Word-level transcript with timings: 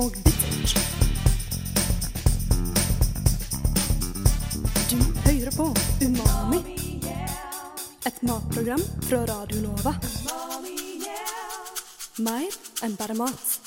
og 0.00 0.14
bittert. 0.24 0.72
Du 4.88 4.98
hører 5.26 5.52
på 5.56 5.66
Umami. 6.00 6.60
Et 8.08 8.22
matprogram 8.24 8.80
fra 9.08 9.24
Radio. 9.28 9.74
Mer 12.20 12.48
enn 12.84 12.96
bare 12.96 13.16
mat. 13.18 13.58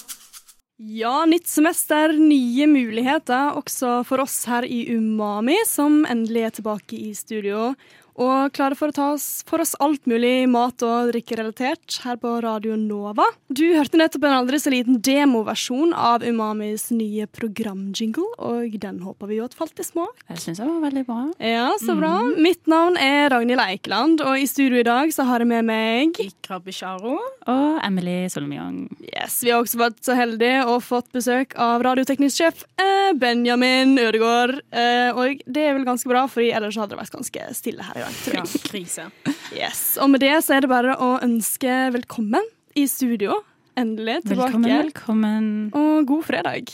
Ja, 0.82 1.24
nytt 1.30 1.48
semester, 1.48 2.16
nye 2.18 2.66
muligheter 2.68 3.54
også 3.60 4.00
for 4.08 4.26
oss 4.26 4.40
her 4.50 4.66
i 4.66 4.88
Umami, 4.96 5.60
som 5.70 6.02
endelig 6.10 6.48
er 6.48 6.56
tilbake 6.58 6.98
i 6.98 7.14
studio 7.18 7.76
og 8.20 8.54
klare 8.54 8.78
for 8.78 8.92
å 8.92 8.96
ta 8.96 9.08
oss 9.16 9.44
for 9.48 9.64
oss 9.64 9.74
alt 9.84 10.06
mulig 10.10 10.48
mat- 10.52 10.84
og 10.86 11.12
drikkerelatert 11.14 12.00
her 12.04 12.18
på 12.22 12.36
Radio 12.44 12.76
Nova. 12.80 13.26
Du 13.50 13.66
hørte 13.74 14.00
nettopp 14.00 14.28
en 14.28 14.38
aldri 14.42 14.60
så 14.62 14.74
liten 14.74 15.00
demoversjon 15.04 15.94
av 15.98 16.24
Umamis 16.26 16.90
nye 16.94 17.28
programjingle, 17.28 18.26
og 18.38 18.78
den 18.82 19.00
håper 19.06 19.30
vi 19.32 19.40
jo 19.40 19.48
at 19.48 19.58
falt 19.58 19.80
i 19.82 19.86
smak. 19.88 20.24
Jeg 20.30 20.44
syns 20.44 20.62
den 20.62 20.72
var 20.72 20.86
veldig 20.88 21.06
bra. 21.08 21.20
Ja, 21.42 21.70
så 21.82 21.96
bra. 21.98 22.14
Mitt 22.38 22.68
navn 22.70 22.98
er 23.02 23.30
Ragnhild 23.34 23.64
Eikeland, 23.64 24.22
og 24.22 24.38
i 24.40 24.48
studio 24.50 24.82
i 24.82 24.88
dag 24.88 25.14
så 25.16 25.26
har 25.30 25.44
jeg 25.44 25.50
med 25.50 25.68
meg 25.70 26.22
Ikra 26.24 26.60
Bisharo. 26.64 27.18
Og 27.50 27.80
Emily 27.84 28.28
Solmjong. 28.32 28.86
Yes, 29.10 29.42
Vi 29.44 29.52
har 29.52 29.64
også 29.64 29.82
vært 29.82 30.02
så 30.06 30.16
heldige 30.18 30.64
og 30.70 30.84
fått 30.86 31.10
besøk 31.16 31.58
av 31.60 31.84
radioteknisk 31.86 32.40
sjef 32.40 32.64
eh, 32.80 33.12
Benjamin 33.20 33.98
Ødegaard. 34.00 34.62
Eh, 34.72 35.10
og 35.14 35.44
det 35.46 35.66
er 35.68 35.78
vel 35.78 35.88
ganske 35.88 36.10
bra, 36.10 36.26
for 36.32 36.46
ellers 36.46 36.78
hadde 36.80 36.94
det 36.96 37.02
vært 37.02 37.18
ganske 37.18 37.50
stille 37.58 37.84
her 37.90 38.00
i 38.00 38.03
dag. 38.04 38.20
Tror 38.26 38.40
Ja, 38.40 38.46
krise. 38.72 39.08
Yes. 39.56 39.84
Og 40.02 40.12
med 40.14 40.24
det 40.24 40.36
så 40.46 40.58
er 40.58 40.66
det 40.66 40.72
bare 40.72 40.96
å 41.00 41.16
ønske 41.24 41.80
velkommen 41.96 42.48
i 42.80 42.88
studio. 42.90 43.42
Endelig 43.80 44.22
tilbake. 44.28 44.54
Velkommen, 44.54 44.82
velkommen. 44.84 45.52
Og 45.78 46.10
god 46.10 46.26
fredag. 46.30 46.74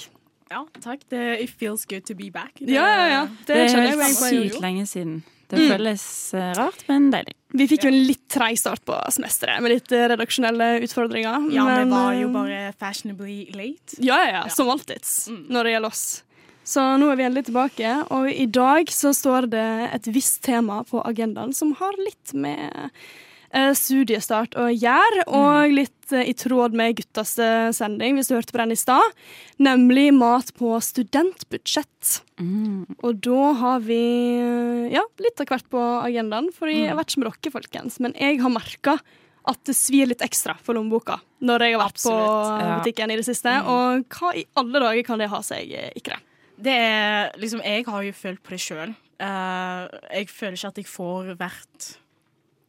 Ja, 0.49 0.63
takk. 0.81 1.03
Det, 1.11 1.25
it 1.43 1.51
feels 1.59 1.85
good 1.85 2.05
to 2.09 2.15
be 2.17 2.31
back. 2.33 2.55
Det, 2.59 2.73
Ja, 2.73 2.87
ja, 2.87 3.09
ja. 3.13 3.25
Det, 3.45 3.53
Det 3.53 3.59
er 3.69 3.99
helt 4.01 4.17
sykt 4.17 4.61
lenge 4.63 4.87
siden. 4.89 5.21
Det 5.49 5.65
føles 5.65 6.03
eh, 6.37 6.51
rart, 6.57 6.83
men 6.85 7.07
deilig. 7.09 7.33
Vi 7.57 7.65
fikk 7.65 7.87
jo 7.87 7.89
en 7.89 8.03
litt 8.05 8.25
treig 8.29 8.59
start 8.61 8.83
på 8.85 8.93
semesteret, 9.15 9.63
med 9.65 9.73
litt 9.73 9.93
eh, 9.95 10.05
redaksjonelle 10.11 10.67
utfordringer. 10.85 11.47
Ja, 11.55 11.65
vi 11.79 11.87
var 11.89 12.17
jo 12.19 12.27
eh, 12.27 12.33
bare 12.35 12.59
fashionably 12.77 13.39
late. 13.57 13.97
Ja, 13.97 14.19
ja, 14.27 14.43
ja. 14.43 14.43
Som 14.53 14.69
alltid 14.69 15.01
når 15.49 15.65
det 15.65 15.73
gjelder 15.73 15.89
oss. 15.95 16.03
Så 16.69 16.83
nå 17.01 17.07
er 17.09 17.17
vi 17.17 17.25
endelig 17.25 17.47
tilbake, 17.47 17.95
og 18.13 18.29
i 18.29 18.45
dag 18.45 18.91
så 18.93 19.09
står 19.15 19.49
det 19.49 19.69
et 19.89 20.09
visst 20.13 20.43
tema 20.45 20.83
på 20.85 21.01
agendaen 21.01 21.55
som 21.55 21.71
har 21.79 21.95
litt 21.97 22.33
med 22.37 22.91
eh, 23.49 23.71
studiestart 23.73 24.53
å 24.53 24.67
gjøre, 24.69 25.25
og 25.33 25.73
litt 25.73 26.13
eh, 26.13 26.29
i 26.29 26.35
tråd 26.37 26.77
med 26.77 26.99
guttas 26.99 27.33
eh, 27.41 27.71
sending, 27.73 28.19
hvis 28.19 28.29
du 28.29 28.35
hørte 28.35 28.53
på 28.53 28.61
den 28.61 28.75
i 28.75 28.77
stad, 28.77 29.17
nemlig 29.57 30.11
mat 30.13 30.53
på 30.61 30.75
studentbudsjett. 30.85 32.19
Mm. 32.37 32.85
Og 32.99 33.17
da 33.25 33.49
har 33.63 33.81
vi 33.89 34.03
ja, 34.93 35.07
litt 35.25 35.41
av 35.41 35.49
hvert 35.49 35.73
på 35.73 35.81
agendaen, 36.03 36.53
for 36.53 36.69
jeg 36.69 36.91
har 36.91 37.01
vært 37.01 37.17
som 37.17 37.25
dere, 37.25 37.55
folkens, 37.57 37.97
men 37.97 38.13
jeg 38.13 38.43
har 38.45 38.53
merka 38.53 38.99
at 39.49 39.65
det 39.65 39.73
svir 39.73 40.05
litt 40.05 40.21
ekstra 40.21 40.53
for 40.61 40.77
lommeboka 40.77 41.15
når 41.41 41.63
jeg 41.65 41.73
har 41.73 41.85
vært 41.87 42.01
på 42.03 42.15
butikken 42.77 43.09
ja. 43.09 43.15
i 43.15 43.21
det 43.23 43.25
siste. 43.25 43.59
Og 43.65 44.19
hva 44.19 44.37
i 44.37 44.45
alle 44.59 44.83
dager 44.83 45.05
kan 45.07 45.23
det 45.23 45.33
ha 45.33 45.41
seg, 45.41 45.71
Ikre? 45.97 46.19
Det 46.59 46.75
er 46.75 47.31
liksom 47.39 47.63
Jeg 47.63 47.85
har 47.87 48.03
jo 48.03 48.11
følt 48.13 48.43
på 48.43 48.55
det 48.55 48.61
sjøl. 48.63 48.95
jeg 49.19 50.29
føler 50.29 50.57
ikke 50.57 50.71
at 50.73 50.77
jeg 50.77 50.87
får 50.87 51.33
vært 51.39 51.89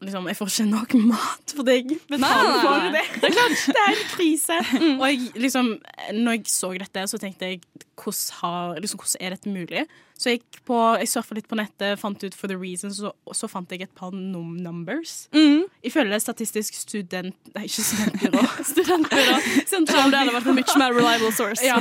Liksom, 0.01 0.29
Jeg 0.31 0.37
får 0.39 0.49
ikke 0.49 0.65
nok 0.71 0.95
mat 1.11 1.53
for 1.53 1.67
deg 1.69 1.91
jeg 1.93 1.99
betaler 2.09 2.63
for. 2.65 2.85
Det, 2.95 3.03
det 3.21 3.29
er 3.37 3.51
det 3.77 3.83
er 3.83 3.91
en 3.91 4.07
krise. 4.09 4.57
Og 4.95 5.03
jeg, 5.05 5.27
liksom, 5.37 5.75
når 6.17 6.39
jeg 6.39 6.47
så 6.49 6.71
dette, 6.81 7.03
så 7.11 7.21
tenkte 7.21 7.51
jeg 7.51 7.61
hvordan, 8.01 8.39
har, 8.41 8.81
liksom, 8.81 9.03
hvordan 9.03 9.27
er 9.27 9.35
dette 9.37 9.53
mulig? 9.53 9.83
Så 10.17 10.33
jeg, 10.33 10.41
på, 10.65 10.79
jeg 11.03 11.11
surfa 11.13 11.37
litt 11.37 11.51
på 11.51 11.59
nettet, 11.61 12.01
fant 12.01 12.25
ut 12.25 12.37
for 12.37 12.49
the 12.49 12.57
reasons, 12.57 12.97
så, 13.03 13.13
så 13.37 13.51
fant 13.53 13.69
jeg 13.73 13.85
et 13.85 13.93
par 13.97 14.17
num 14.17 14.57
numbers. 14.65 15.27
Mm. 15.37 15.69
Ifølge 15.83 16.19
Statistisk 16.21 16.75
student... 16.77 17.37
Nei, 17.55 17.65
ikke 17.65 17.85
studentbyrå. 17.87 18.43
Studentbyrå. 18.71 19.37
Det 19.71 19.95
hadde 19.97 20.35
vært 20.35 20.51
en 20.53 20.59
mye 20.59 20.79
mer 20.83 20.97
reliable 20.99 21.33
source, 21.33 21.65
Ja. 21.65 21.79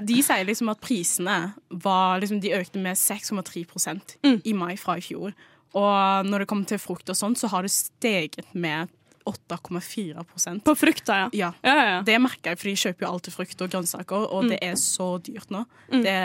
De 0.00 0.22
sier 0.24 0.46
liksom 0.48 0.70
at 0.72 0.80
prisene 0.80 1.36
var, 1.84 2.20
liksom, 2.22 2.40
de 2.40 2.54
økte 2.56 2.80
med 2.80 2.96
6,3 2.96 3.66
Mm. 4.24 4.40
i 4.44 4.52
mai 4.56 4.76
fra 4.80 4.96
i 4.96 5.04
fjor. 5.04 5.34
Og 5.74 6.26
når 6.28 6.44
det 6.44 6.48
kommer 6.48 6.68
til 6.68 6.80
frukt 6.80 7.08
og 7.12 7.16
sånn, 7.16 7.36
så 7.36 7.48
har 7.52 7.62
det 7.64 7.72
steget 7.72 8.48
med 8.54 8.88
8,4% 9.24 10.64
På 10.66 10.74
frukta, 10.74 11.16
ja. 11.16 11.28
Ja. 11.32 11.52
Ja, 11.62 11.74
ja. 11.84 12.02
Det 12.02 12.16
merker 12.20 12.52
jeg, 12.52 12.58
for 12.58 12.68
de 12.68 12.74
kjøper 12.80 13.06
jo 13.06 13.10
alltid 13.12 13.34
frukt 13.36 13.62
og 13.64 13.70
grønnsaker, 13.72 14.24
og 14.34 14.48
det 14.50 14.58
er 14.64 14.74
så 14.80 15.12
dyrt 15.22 15.52
nå. 15.54 15.64
Mm. 15.92 16.02
Det, 16.06 16.16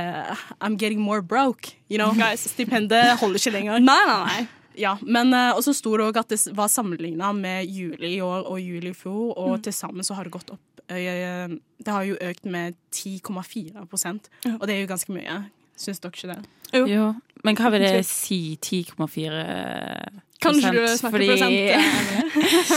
I'm 0.61 0.77
getting 0.81 0.99
more 1.03 1.21
broke, 1.21 1.75
you 1.89 1.99
know. 2.01 2.13
Guys, 2.17 2.47
stipendet 2.49 3.17
holder 3.21 3.37
ikke 3.41 3.53
lenger. 3.53 3.79
Nei, 3.83 3.99
nei, 4.09 4.17
nei. 4.25 4.47
Ja, 4.77 4.97
men 5.01 5.33
uh, 5.33 5.55
Og 5.57 5.63
så 5.65 5.73
sto 5.73 5.95
det 5.97 6.05
òg 6.05 6.17
at 6.21 6.29
det 6.29 6.37
var 6.55 6.67
sammenligna 6.69 7.31
med 7.33 7.65
juli 7.65 8.15
i 8.17 8.21
år 8.21 8.45
og 8.45 8.59
juli 8.61 8.91
i 8.91 8.93
fjor, 8.93 9.33
og 9.37 9.57
Mm. 9.57 9.63
til 9.63 9.73
sammen 9.73 10.03
så 10.05 10.13
har 10.15 10.23
det 10.23 10.31
gått 10.33 10.51
opp 10.53 10.59
Det 10.87 11.87
har 11.91 12.03
jo 12.05 12.15
økt 12.21 12.45
med 12.45 12.75
10,4 12.91 13.73
Ja. 14.45 14.53
og 14.59 14.67
det 14.67 14.75
er 14.75 14.81
jo 14.85 14.87
ganske 14.93 15.09
mye. 15.11 15.49
Syns 15.77 15.99
dere 15.99 16.11
ikke 16.11 16.27
det? 16.35 16.45
Jo. 16.73 16.85
Jo. 16.87 17.15
Men 17.43 17.55
hva 17.55 17.69
vil 17.71 17.81
det 17.81 18.05
si 18.05 18.57
10,4 18.61 20.21
Kanskje 20.41 20.71
du 20.71 20.87
snakker 20.87 21.17
Fordi- 21.17 21.27
prosent? 21.33 22.67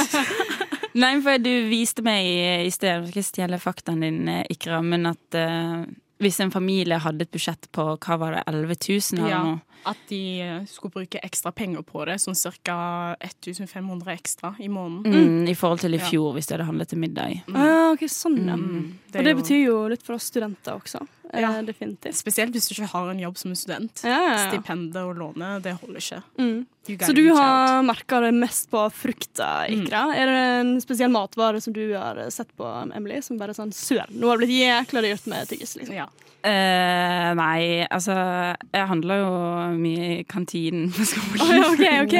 Nei, 1.00 1.20
for 1.22 1.38
du 1.38 1.50
viste 1.70 2.02
meg 2.02 2.24
i- 2.26 2.70
sted, 2.70 2.88
jeg 2.90 3.08
skal 3.08 3.10
ikke 3.12 3.28
stjele 3.28 3.58
faktaen 3.62 4.00
din, 4.02 4.28
eh, 4.28 4.44
Ikra, 4.50 4.80
men 4.82 5.06
at 5.06 5.34
uh, 5.38 5.84
hvis 6.20 6.40
en 6.40 6.50
familie 6.50 6.98
hadde 6.98 7.22
et 7.22 7.30
budsjett 7.30 7.68
på 7.72 7.96
hva 7.96 8.18
var 8.18 8.32
det, 8.38 8.42
11 8.48 8.74
000 8.88 9.18
eller 9.20 9.30
Ja. 9.30 9.42
noe? 9.44 9.60
At 9.86 9.96
de 10.10 10.64
skulle 10.68 10.92
bruke 10.92 11.20
ekstra 11.24 11.52
penger 11.56 11.82
på 11.88 12.04
det, 12.04 12.18
sånn 12.20 12.36
ca. 12.64 13.16
1500 13.20 14.12
ekstra 14.12 14.54
i 14.60 14.68
måneden. 14.68 15.14
Mm, 15.14 15.48
I 15.48 15.54
forhold 15.54 15.80
til 15.80 15.94
i 15.94 15.98
Ja. 15.98 16.04
fjor, 16.04 16.34
hvis 16.34 16.46
det 16.46 16.58
hadde 16.58 16.66
handlet 16.68 16.88
til 16.88 16.98
middag. 16.98 17.42
Ah, 17.54 17.92
ok, 17.92 18.00
sånn, 18.08 18.44
ja. 18.46 18.56
Mm. 18.56 18.92
Og 19.14 19.24
det 19.24 19.36
betyr 19.36 19.64
jo 19.64 19.88
litt 19.88 20.02
for 20.02 20.14
oss 20.14 20.24
studenter 20.30 20.76
også. 20.80 21.00
Eh, 21.32 21.40
Ja. 21.40 21.62
definitivt. 21.62 22.14
Spesielt 22.14 22.52
hvis 22.52 22.68
du 22.68 22.74
ikke 22.74 22.90
har 22.90 23.08
en 23.10 23.18
jobb 23.18 23.38
som 23.38 23.50
en 23.52 23.56
student. 23.56 24.00
Ja, 24.04 24.10
ja, 24.10 24.36
ja. 24.36 24.50
Stipendet 24.50 24.96
og 24.96 25.16
lånet, 25.16 25.62
det 25.62 25.78
holder 25.80 25.96
ikke. 26.00 26.22
Mm. 26.38 26.66
Så 27.06 27.14
du 27.14 27.32
har 27.34 27.82
merka 27.82 28.20
det 28.20 28.34
mest 28.34 28.68
på 28.70 28.90
frukta, 28.90 29.68
Mm. 29.70 29.86
Er 29.92 30.26
det 30.26 30.66
en 30.66 30.80
spesiell 30.80 31.08
matvare 31.10 31.62
som 31.62 31.72
du 31.72 31.92
har 31.94 32.16
sett 32.30 32.48
på, 32.56 32.64
Emily, 32.94 33.20
som 33.22 33.38
bare 33.38 33.50
er 33.50 33.54
sånn 33.54 33.72
Søren, 33.72 34.10
nå 34.12 34.26
har 34.28 34.38
det 34.38 34.48
blitt 34.48 34.58
jækla 34.90 35.02
dyrt 35.02 35.26
med 35.28 35.46
tyggis, 35.48 35.76
liksom. 35.76 35.94
Ja. 35.94 36.06
Uh, 36.42 37.34
nei, 37.34 37.86
altså 37.90 38.56
Jeg 38.72 38.86
handler 38.88 39.18
jo 39.20 39.69
mye 39.76 40.08
i 40.20 40.24
kantinen 40.28 40.88
på 40.94 41.04
skolen. 41.06 41.64
Oh, 41.64 41.72
ok, 41.72 41.84
ok. 42.04 42.16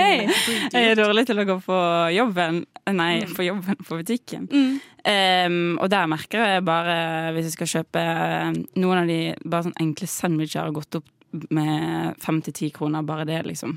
Jeg 0.74 0.90
er 0.90 0.98
dårlig 0.98 1.26
til 1.28 1.40
å 1.42 1.46
gå 1.48 1.56
på 1.64 1.78
jobben. 2.16 2.62
Nei, 2.90 3.10
Mm. 3.20 3.34
på 3.36 3.44
jobben 3.46 3.76
på 3.86 3.98
butikken. 4.00 4.48
Mm. 4.50 4.80
Um, 5.10 5.78
og 5.80 5.88
der 5.92 6.06
merker 6.10 6.42
jeg 6.44 6.64
bare, 6.66 6.96
hvis 7.36 7.46
jeg 7.50 7.54
skal 7.58 7.70
kjøpe 7.74 8.02
noen 8.80 9.02
av 9.02 9.06
de 9.08 9.20
bare 9.44 9.68
sånn 9.68 9.76
enkle 9.80 10.08
sandwicher, 10.10 10.64
har 10.66 10.74
gått 10.76 10.98
opp 10.98 11.06
med 11.54 12.16
fem 12.20 12.40
til 12.42 12.52
ti 12.56 12.70
kroner, 12.74 13.04
bare 13.06 13.24
det, 13.28 13.44
liksom. 13.46 13.76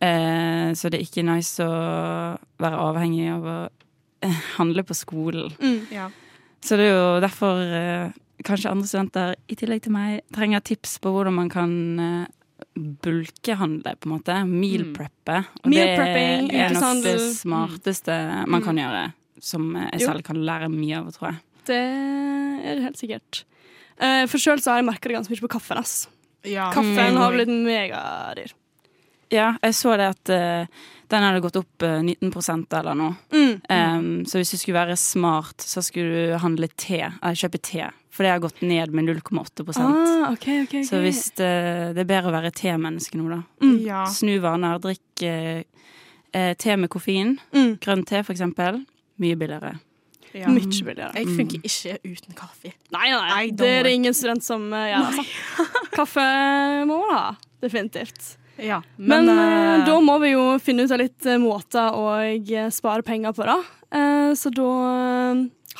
Uh, 0.00 0.72
så 0.72 0.88
det 0.88 1.00
er 1.00 1.04
ikke 1.04 1.26
nice 1.28 1.60
å 1.60 1.74
være 2.62 2.80
avhengig 2.86 3.26
av 3.34 3.44
å 3.44 3.58
eh, 4.24 4.40
handle 4.56 4.82
på 4.88 4.96
skolen. 4.96 5.52
Mm. 5.60 5.80
Ja. 5.92 6.08
Så 6.64 6.76
det 6.80 6.88
er 6.88 6.94
jo 6.94 7.20
derfor 7.24 7.60
eh, 7.60 8.10
kanskje 8.46 8.70
andre 8.72 8.88
studenter, 8.88 9.34
i 9.52 9.56
tillegg 9.60 9.82
til 9.84 9.92
meg, 9.92 10.22
trenger 10.32 10.64
tips 10.64 10.96
på 11.04 11.12
hvordan 11.12 11.36
man 11.36 11.50
kan 11.52 11.74
eh, 12.00 12.26
bulkehandle, 12.76 13.96
på 14.00 14.06
en 14.08 14.12
måte. 14.18 14.36
Meal 14.48 14.84
Mm. 14.84 14.94
preppe. 14.94 15.44
Og 15.64 15.70
Meal 15.70 15.96
det 15.96 16.54
er 16.54 16.70
nok 16.74 17.02
det 17.04 17.16
smarteste 17.36 18.46
man 18.46 18.60
Mm. 18.60 18.64
kan 18.64 18.76
gjøre. 18.76 19.12
Som 19.40 19.74
jeg 19.74 20.00
selv 20.00 20.22
kan 20.22 20.36
lære 20.36 20.68
mye 20.70 20.98
av, 20.98 21.12
tror 21.12 21.30
jeg. 21.32 21.38
Det 21.64 21.76
er 21.76 22.74
det 22.76 22.82
helt 22.82 22.96
sikkert. 22.96 23.44
Eh, 23.98 24.26
for 24.26 24.38
sjøl 24.38 24.62
har 24.64 24.76
jeg 24.82 24.84
merka 24.86 25.08
det 25.08 25.16
ganske 25.16 25.30
mye 25.30 25.40
på 25.48 25.48
kaffen. 25.48 25.76
ass. 25.78 26.08
Ja. 26.44 26.70
Kaffen 26.72 26.94
Mm. 26.94 27.16
har 27.16 27.32
blitt 27.32 27.48
megadyr. 27.48 28.52
Ja, 29.30 29.52
jeg 29.62 29.76
så 29.78 29.94
det 30.00 30.08
at 30.10 30.32
uh, 30.34 30.82
den 31.10 31.24
hadde 31.26 31.42
gått 31.44 31.58
opp 31.60 31.84
uh, 31.86 32.00
19% 32.02 32.76
eller 32.80 32.98
noe. 32.98 33.14
Mm. 33.34 33.54
Um, 33.70 34.10
så 34.26 34.40
hvis 34.40 34.52
du 34.54 34.58
skulle 34.60 34.78
være 34.80 34.96
smart, 34.98 35.62
så 35.62 35.82
skulle 35.86 36.30
du 36.32 36.36
handle 36.42 36.68
te. 36.74 37.02
Eller 37.08 37.38
kjøpe 37.38 37.62
te. 37.62 37.88
For 38.10 38.26
det 38.26 38.32
har 38.34 38.42
gått 38.42 38.58
ned 38.66 38.90
med 38.94 39.06
0,8% 39.06 39.78
Ah, 39.80 40.32
okay, 40.32 40.64
okay, 40.64 40.64
okay. 40.64 40.84
Så 40.84 40.98
hvis 41.00 41.28
det, 41.38 41.50
det 41.94 42.02
er 42.02 42.08
bedre 42.10 42.32
å 42.32 42.34
være 42.34 42.50
te-menneske 42.52 43.16
nå, 43.20 43.28
da. 43.30 43.38
Mm. 43.62 43.76
Ja. 43.86 44.00
Snu 44.10 44.32
vaner. 44.42 44.80
Drikk 44.82 45.22
eh, 45.24 45.62
eh, 46.34 46.50
te 46.58 46.74
med 46.76 46.90
koffein. 46.90 47.36
Mm. 47.54 47.76
Grønn 47.82 48.02
te, 48.08 48.24
for 48.26 48.34
eksempel. 48.34 48.82
Mye 49.22 49.38
billigere. 49.38 49.76
ja. 50.34 50.50
Mye 50.50 50.66
billigere. 50.66 51.12
Jeg 51.16 51.30
funker 51.38 51.70
ikke 51.70 51.96
uten 52.10 52.36
kaffe. 52.38 52.74
Nei, 52.90 53.06
nei, 53.12 53.22
nei. 53.30 53.44
Det 53.54 53.70
er 53.78 53.86
det 53.86 53.94
ingen 53.94 54.16
student 54.16 54.44
som 54.44 54.66
eh, 54.74 54.90
gjør. 54.90 55.06
Altså. 55.06 55.70
Kaffe 55.94 56.26
må 56.90 57.00
man 57.04 57.14
ha. 57.14 57.24
Definitivt. 57.62 58.34
Ja. 58.62 58.82
Men, 58.96 59.26
Men, 59.26 59.80
eh, 59.80 59.86
da 59.86 59.96
må 60.00 60.18
vi 60.22 60.34
jo 60.34 60.44
finne 60.62 60.84
ut 60.84 60.94
av 60.94 61.00
litt 61.02 61.26
eh, 61.26 61.40
måter 61.40 61.96
å 61.96 62.06
spare 62.72 63.06
penger 63.06 63.34
på, 63.36 63.46
da. 63.48 63.60
Uh, 63.90 64.30
så 64.38 64.52
da 64.54 64.70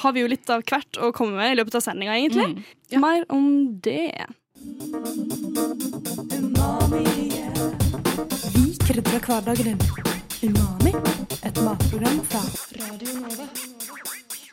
har 0.02 0.12
vi 0.12 0.24
jo 0.24 0.30
litt 0.30 0.50
av 0.50 0.64
hvert 0.66 0.98
å 0.98 1.12
komme 1.14 1.38
med 1.38 1.52
i 1.52 1.58
løpet 1.60 1.78
av 1.78 1.84
sendinga, 1.84 2.16
egentlig. 2.18 2.64
Mm. 2.90 3.00
Mer 3.04 3.24
om 3.30 3.46
det. 3.84 4.26
Vi 8.54 8.66
krydrer 8.86 9.20
hverdagen 9.26 9.72
din. 9.72 9.80
Umami, 10.40 10.94
et 11.44 11.62
matprogram 11.62 12.22
fra 12.32 12.42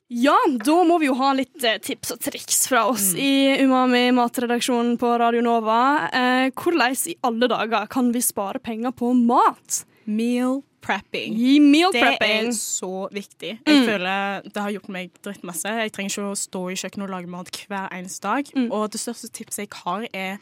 Ja, 0.08 0.38
da 0.64 0.76
må 0.88 1.02
vi 1.02 1.10
jo 1.10 1.18
ha 1.20 1.34
litt 1.36 1.64
eh, 1.68 1.82
tips 1.84 2.14
og 2.16 2.22
triks 2.24 2.62
fra 2.70 2.86
oss 2.88 3.10
i 3.20 3.58
Umami 3.60 4.06
matredaksjonen 4.16 4.94
på 5.02 5.10
Radio 5.20 5.42
Nova. 5.44 5.80
Eh, 6.16 6.46
hvordan 6.56 6.96
i 7.12 7.16
alle 7.28 7.50
dager 7.52 7.90
kan 7.92 8.14
vi 8.16 8.22
spare 8.24 8.62
penger 8.64 8.96
på 8.96 9.10
mat? 9.20 9.82
Meal 10.08 10.62
prepping. 10.80 11.36
Meal 11.60 11.92
Det 11.92 12.06
prepping. 12.06 12.48
er 12.48 12.56
så 12.56 13.10
viktig. 13.12 13.58
Jeg 13.68 13.84
føler 13.84 14.48
Det 14.48 14.64
har 14.64 14.72
gjort 14.78 14.88
meg 14.96 15.12
drittmasse. 15.28 15.76
Jeg 15.84 15.92
trenger 15.92 16.16
ikke 16.16 16.32
å 16.32 16.40
stå 16.40 16.64
i 16.72 16.80
kjøkkenet 16.80 17.10
og 17.10 17.16
lage 17.18 17.34
mat 17.36 17.52
hver 17.68 17.92
eneste 17.92 18.24
dag. 18.24 18.54
Og 18.72 18.88
det 18.96 19.04
største 19.04 19.28
tipset 19.36 19.66
jeg 19.68 19.76
har, 19.84 20.08
er 20.16 20.40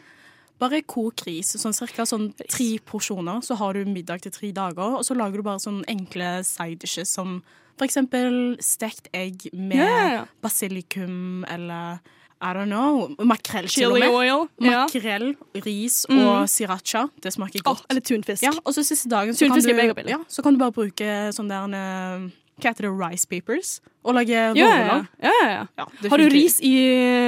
bare 0.62 0.84
kok 0.86 1.26
ris. 1.26 1.56
Sånn 1.58 1.74
cirka 1.74 2.06
sånn 2.06 2.36
tre 2.38 2.70
porsjoner, 2.86 3.42
så 3.42 3.58
har 3.58 3.74
du 3.74 3.90
middag 3.90 4.22
til 4.22 4.32
tre 4.32 4.54
dager. 4.54 5.00
Og 5.02 5.04
så 5.10 5.18
lager 5.18 5.42
du 5.42 5.50
bare 5.50 5.58
sånne 5.66 5.90
enkle 5.90 6.44
side 6.46 6.78
dishes 6.86 7.10
som 7.18 7.40
for 7.78 7.86
eksempel 7.88 8.56
stekt 8.64 9.10
egg 9.14 9.48
med 9.54 9.78
Ja, 9.78 9.88
ja, 9.90 10.12
ja. 10.14 10.26
basilikum 10.42 11.44
eller 11.52 12.00
I 12.42 12.52
don't 12.54 12.68
know. 12.70 13.08
Makrell 13.26 13.68
til 13.72 13.88
og 13.88 13.96
Chili 13.96 14.00
med. 14.04 14.14
oil. 14.14 14.48
Ja. 14.62 14.84
Makrell, 14.86 15.36
ris 15.66 16.06
og 16.12 16.50
sriracha. 16.52 17.06
Det 17.24 17.32
smaker 17.34 17.64
godt. 17.64 17.80
godt. 17.80 17.86
eller 17.90 18.02
tunfisk. 18.02 18.44
Ja, 18.44 18.52
og 18.64 18.74
så 18.76 18.84
siste 18.84 19.10
dagen 19.10 19.34
så 19.34 19.48
kan, 19.48 19.62
du, 19.64 19.70
er 19.72 20.10
ja, 20.12 20.20
så 20.28 20.44
kan 20.44 20.54
du 20.54 20.60
bare 20.60 20.76
bruke 20.76 21.32
sånn 21.34 21.48
der 21.50 21.64
eh, 21.74 22.28
Hva 22.60 22.72
heter 22.74 22.88
det? 22.88 22.92
Rice 23.00 23.26
papers. 23.28 23.80
Og 24.04 24.14
lage 24.14 24.36
yeah, 24.36 24.54
ja, 24.56 24.68
vårruller. 24.68 25.08
ja, 25.24 25.32
ja, 25.42 25.50
ja. 25.50 25.64
Ja, 25.80 26.10
Har 26.12 26.18
du 26.22 26.28
ris 26.30 26.60
i 26.62 26.76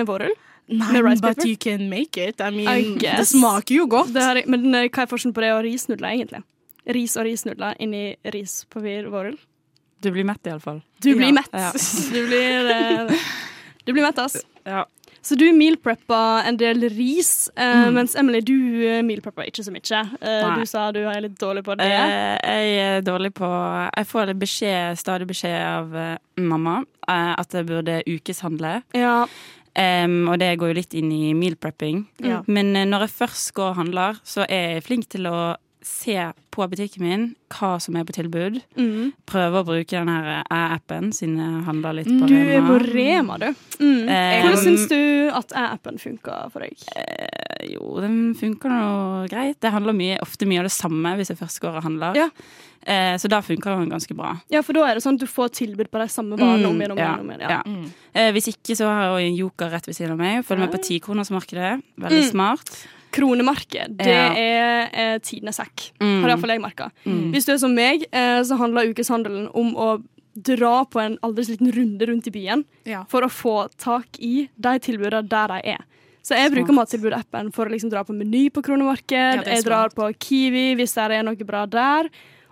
vårrull? 0.05 0.35
Nei, 0.67 0.91
med 0.91 1.03
rice 1.07 1.21
but 1.23 1.37
paper? 1.37 1.47
you 1.47 1.55
can 1.57 1.89
make 1.89 2.17
it. 2.19 2.41
I 2.41 2.51
mean, 2.51 2.67
I 2.99 3.15
det 3.17 3.27
smaker 3.27 3.75
jo 3.75 3.87
godt. 3.89 4.13
Det 4.13 4.21
har 4.21 4.43
men 4.45 4.67
eh, 4.75 4.89
hva 4.91 5.05
er 5.07 5.09
forskjellen 5.09 5.33
på 5.33 5.41
det 5.41 5.53
og 5.55 5.63
risnudler, 5.63 6.09
egentlig? 6.11 6.43
Ris 6.93 7.15
og 7.17 7.25
risnudler 7.25 7.79
inni 7.79 8.15
rispapirvårrull? 8.35 9.37
Du 10.01 10.11
blir 10.11 10.23
mett, 10.27 10.43
iallfall. 10.47 10.81
Du 11.01 11.15
blir 11.15 11.27
Ja. 11.27 11.31
mett. 11.33 11.49
Ja. 11.53 11.71
Du 12.13 12.27
blir, 12.27 12.69
eh, 12.69 13.17
du 13.85 13.93
blir 13.93 14.03
mett, 14.03 14.19
ass. 14.19 14.37
Ja. 14.65 14.85
Så 15.21 15.35
du 15.35 15.51
mealpreppa 15.51 16.43
en 16.47 16.55
del 16.57 16.81
ris, 16.89 17.49
eh, 17.57 17.85
Mm. 17.87 17.93
mens 17.93 18.15
Emily, 18.15 18.39
du 18.41 18.53
eh, 18.87 19.01
ikke 19.01 19.63
så 19.63 19.71
mye. 19.71 20.01
Eh, 20.21 20.47
Nei. 20.47 20.59
du 20.59 20.65
sa 20.65 20.91
du 20.91 20.99
er 21.05 21.21
litt 21.21 21.37
dårlig 21.39 21.63
på 21.63 21.75
det. 21.77 21.87
Jeg 21.89 22.77
er 22.77 23.01
dårlig 23.01 23.33
på 23.33 23.49
Jeg 23.97 24.05
får 24.07 24.33
beskjed, 24.39 24.97
stadig 24.97 25.27
beskjed 25.27 25.65
av 25.65 26.17
mamma 26.37 26.83
at 27.07 27.51
jeg 27.51 27.65
burde 27.65 28.03
ukeshandle. 28.07 28.83
ja. 28.93 29.25
Um, 29.77 30.27
og 30.29 30.39
det 30.39 30.57
går 30.57 30.69
jo 30.69 30.73
litt 30.73 30.93
inn 30.95 31.11
i 31.11 31.33
meal 31.37 31.53
prepping. 31.55 32.07
Ja. 32.19 32.41
Men 32.47 32.73
når 32.73 33.01
jeg 33.05 33.09
først 33.27 33.53
går 33.53 33.69
og 33.69 33.75
handler, 33.75 34.17
så 34.25 34.43
er 34.49 34.73
jeg 34.73 34.83
flink 34.87 35.07
til 35.07 35.27
å 35.29 35.55
se 35.87 36.15
på 36.51 36.65
butikken 36.69 37.03
min 37.05 37.23
hva 37.53 37.77
som 37.81 37.95
er 37.95 38.03
på 38.07 38.13
tilbud. 38.17 38.59
Mm. 38.75 39.13
Prøve 39.29 39.61
å 39.61 39.65
bruke 39.67 39.93
den 39.95 40.09
her 40.11 40.43
æ-appen, 40.51 41.09
siden 41.15 41.37
jeg 41.39 41.63
handler 41.67 41.97
litt 42.01 42.09
på 42.11 42.27
Du 42.27 42.35
er 42.35 42.61
på 42.65 42.77
Rema. 42.83 43.37
Rema, 43.37 43.37
du. 43.39 43.47
Mm. 43.79 44.09
Eh, 44.09 44.37
Hvordan 44.43 44.63
syns 44.65 44.87
du 44.91 44.99
at 45.37 45.53
appen 45.63 45.97
funker 46.01 46.51
for 46.53 46.65
deg? 46.65 46.75
Eh, 46.95 47.33
Jo, 47.73 47.97
den 48.03 48.33
funker 48.37 48.69
nå 48.71 49.27
greit. 49.31 49.57
Det 49.63 49.71
handler 49.73 49.95
mye, 49.97 50.19
ofte 50.23 50.45
mye 50.47 50.59
av 50.61 50.67
det 50.69 50.75
samme 50.75 51.15
hvis 51.17 51.31
jeg 51.33 51.39
først 51.39 51.59
går 51.63 51.79
og 51.79 51.83
handler. 51.87 52.15
Ja. 52.19 52.27
Eh, 52.87 53.15
så 53.19 53.27
da 53.27 53.41
funker 53.43 53.73
den 53.81 53.89
ganske 53.91 54.15
bra. 54.15 54.35
Ja, 54.53 54.61
for 54.63 54.77
da 54.77 54.85
er 54.87 54.95
det 54.95 55.03
sånn 55.03 55.17
at 55.19 55.23
du 55.25 55.27
får 55.27 55.49
tilbud 55.57 55.89
på 55.91 55.99
de 55.99 56.07
samme 56.13 56.37
varene 56.39 56.63
Mm, 56.63 56.69
om 56.69 56.79
igjen 56.79 56.93
og 56.93 56.99
om 57.01 57.31
igjen. 57.33 57.41
Ja. 57.41 57.57
ja. 57.57 57.89
Eh, 58.13 58.29
hvis 58.35 58.47
ikke 58.53 58.77
så 58.79 58.87
har 58.87 59.17
jeg 59.19 59.31
en 59.33 59.39
joker 59.41 59.69
rett 59.73 59.87
ved 59.89 59.97
siden 59.97 60.13
av 60.15 60.21
meg. 60.21 60.45
Følg 60.47 60.59
med 60.63 60.71
på 60.71 60.83
tikronersmarkedet. 60.85 61.73
Veldig 61.99 62.23
Mm. 62.23 62.29
smart. 62.31 62.71
Kronemarked, 63.11 63.97
det 63.97 64.05
Ja. 64.07 64.33
er 64.33 64.89
eh, 64.93 65.17
tidenes 65.19 65.57
sekk. 65.57 65.91
Mm. 65.99 66.21
Har 66.21 66.29
iallfall 66.29 66.49
jeg 66.55 66.61
merka. 66.61 66.91
Mm. 67.05 67.31
Hvis 67.33 67.45
du 67.45 67.53
er 67.53 67.57
som 67.57 67.73
meg, 67.75 68.05
eh, 68.11 68.41
så 68.43 68.57
handler 68.57 68.91
ukeshandelen 68.93 69.49
om 69.55 69.73
å 69.75 70.03
dra 70.37 70.83
på 70.85 70.99
en 71.01 71.17
aldri 71.23 71.43
så 71.45 71.55
liten 71.57 71.71
runde 71.73 72.05
rundt 72.07 72.27
i 72.27 72.31
byen 72.31 72.63
Ja. 72.85 73.03
for 73.09 73.21
å 73.21 73.29
få 73.29 73.69
tak 73.77 74.19
i 74.19 74.49
de 74.59 74.79
tilbudene 74.79 75.27
der 75.27 75.47
de 75.47 75.61
er. 75.73 75.79
Så 76.23 76.35
jeg 76.35 76.51
bruker 76.51 76.73
mattilbudappen 76.75 77.53
for 77.53 77.65
å 77.65 77.71
liksom 77.71 77.89
dra 77.89 78.03
på 78.03 78.13
Meny 78.13 78.49
på 78.51 78.61
kronemarked. 78.61 79.07
Ja, 79.11 79.41
jeg 79.43 79.63
drar 79.63 79.89
på 79.89 80.11
Kiwi 80.19 80.75
hvis 80.75 80.93
det 80.93 81.09
er 81.11 81.23
noe 81.23 81.35
bra 81.35 81.65
der. 81.65 82.09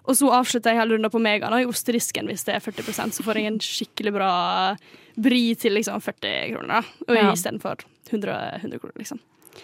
Og 0.07 0.15
så 0.15 0.29
avslutter 0.31 0.71
jeg 0.71 0.77
hele 0.79 0.95
runden 0.95 1.11
på 1.11 1.19
Mega 1.19 1.49
nå, 1.49 1.61
i 1.61 1.65
ostedisken 1.65 2.25
hvis 2.29 2.45
det 2.45 2.55
er 2.55 2.59
40% 2.61 3.11
så 3.13 3.23
får 3.25 3.35
jeg 3.35 3.45
en 3.47 3.59
skikkelig 3.59 4.13
bra 4.13 4.77
bri 5.17 5.55
til 5.55 5.73
liksom 5.73 5.99
40 6.01 6.53
kroner. 6.53 6.67
da. 6.67 6.81
Og 7.09 7.15
Ja. 7.15 7.31
istedenfor 7.33 7.75
100, 8.09 8.59
100 8.61 8.79
kroner, 8.79 8.93
liksom. 8.97 9.19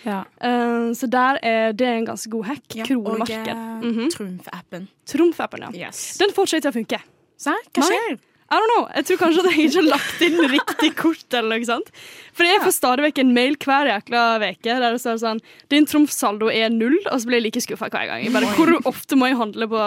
Ja. 0.05 0.23
Uh, 0.43 0.91
så 0.97 1.09
der 1.11 1.39
er 1.43 1.71
det 1.77 1.87
en 1.87 2.09
ganske 2.09 2.31
god 2.31 2.49
hack. 2.49 2.65
Ja, 2.75 2.85
Kronemarked. 2.87 3.47
Og 3.51 3.85
mm 3.85 3.93
-hmm. 3.93 4.09
Trumf-appen. 4.15 4.87
Trumf-appen, 5.05 5.61
ja. 5.67 5.87
Yes. 5.87 6.17
Den 6.17 6.33
får 6.33 6.43
ikke 6.43 6.61
til 6.61 6.71
å 6.71 6.77
funke. 6.79 7.01
Serr? 7.37 7.63
Hva 7.73 7.87
skjer? 7.87 8.19
I 8.51 8.59
don't 8.59 8.71
know. 8.75 8.87
Jeg 8.95 9.05
tror 9.07 9.17
kanskje 9.21 9.43
at 9.45 9.53
jeg 9.55 9.69
ikke 9.69 9.79
har 9.79 9.85
lagt 9.87 10.23
inn 10.25 10.41
riktig 10.51 10.89
kort. 11.03 11.33
eller 11.33 11.55
noe 11.55 11.67
sånt. 11.67 11.91
For 12.35 12.43
jeg 12.43 12.59
får 12.59 12.73
stadig 12.75 13.05
vekk 13.05 13.21
en 13.23 13.33
mail 13.33 13.55
hver 13.55 13.87
jækla 13.87 14.23
uke 14.43 14.75
der 14.75 14.91
det 14.91 14.99
står 14.99 15.21
sånn 15.21 15.39
Din 15.71 15.87
trumfsaldo 15.87 16.49
er 16.51 16.69
null, 16.69 16.97
og 17.05 17.21
så 17.21 17.29
blir 17.29 17.39
jeg 17.39 17.47
like 17.47 17.63
skuffa 17.63 17.87
hver 17.87 18.09
gang. 18.09 18.25
Jeg 18.25 18.33
bare, 18.35 18.51
hvor 18.57 18.73
ofte 18.91 19.15
må 19.15 19.31
jeg 19.31 19.39
handle 19.39 19.69
på, 19.71 19.85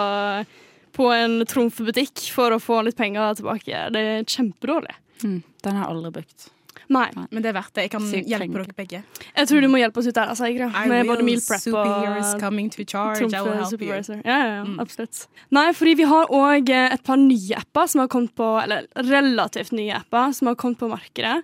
på 0.97 1.11
en 1.13 1.45
trumfbutikk 1.45 2.25
for 2.33 2.55
å 2.55 2.61
få 2.61 2.81
litt 2.87 2.97
penger 2.97 3.37
tilbake? 3.37 3.85
Det 3.93 4.01
er 4.01 4.25
kjempedårlig. 4.25 4.97
Mm. 5.21 5.39
Den 5.61 5.77
har 5.77 5.85
jeg 5.85 5.93
aldri 5.93 6.13
brukt. 6.17 6.49
Nei. 6.93 7.07
Men 7.31 7.43
det 7.43 7.49
er 7.51 7.55
verdt 7.57 7.73
det. 7.75 7.85
Jeg 7.87 7.91
kan 7.95 8.05
Sykt 8.05 8.29
hjelpe 8.29 8.59
dere 8.59 8.75
begge. 8.77 9.01
Jeg 9.35 9.49
tror 9.49 9.61
du 9.65 9.67
må 9.71 9.81
hjelpe 9.81 10.01
oss 10.01 10.09
ut 10.09 10.15
der, 10.17 10.31
altså, 10.33 10.45
Sigrid. 10.49 10.75
Med 10.91 11.09
både 11.09 11.25
meal 11.27 11.41
prep 11.45 11.63
Superheroes 11.63 12.33
og 12.35 12.41
coming 12.43 12.71
to 12.73 12.83
charge. 12.83 13.25
I 13.25 13.41
will 13.41 13.57
help 13.59 13.81
you. 13.81 14.21
Ja, 14.23 14.23
ja, 14.25 14.55
ja, 14.55 14.63
Mm. 14.65 14.79
absolutt. 14.79 15.27
Nei, 15.51 15.71
fordi 15.73 15.93
vi 15.95 16.03
har 16.03 16.27
òg 16.27 16.69
et 16.69 17.03
par 17.03 17.17
nye 17.17 17.55
apper 17.57 17.87
som 17.87 17.99
har 17.99 18.07
kommet 18.07 18.35
på 18.35 18.63
Eller 18.63 18.87
relativt 18.97 19.71
nye 19.71 19.93
apper 19.93 20.33
som 20.33 20.47
har 20.47 20.55
kommet 20.55 20.79
på 20.79 20.89
markedet. 20.89 21.43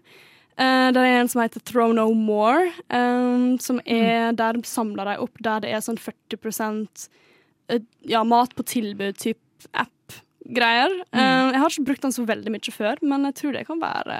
Uh, 0.59 0.91
det 0.91 0.97
er 1.01 1.21
en 1.21 1.29
som 1.31 1.41
heter 1.41 1.63
Throw 1.65 1.93
No 1.93 2.13
More, 2.13 2.71
um, 2.89 3.57
som 3.57 3.79
er 3.85 4.33
der 4.33 4.59
samler 4.67 5.05
de 5.05 5.17
opp 5.23 5.39
der 5.41 5.63
det 5.63 5.71
er 5.71 5.81
sånn 5.81 5.97
40 5.97 6.87
uh, 7.71 7.79
ja, 8.05 8.23
mat 8.23 8.53
på 8.55 8.63
tilbud-type 8.63 9.39
app-greier. 10.51 10.93
Uh, 11.15 11.51
jeg 11.51 11.63
har 11.63 11.69
ikke 11.71 11.87
brukt 11.87 12.01
den 12.05 12.13
så 12.15 12.25
veldig 12.27 12.51
mye 12.53 12.75
før, 12.75 13.01
men 13.01 13.25
jeg 13.29 13.37
tror 13.39 13.57
det 13.57 13.65
kan 13.67 13.81
være 13.81 14.17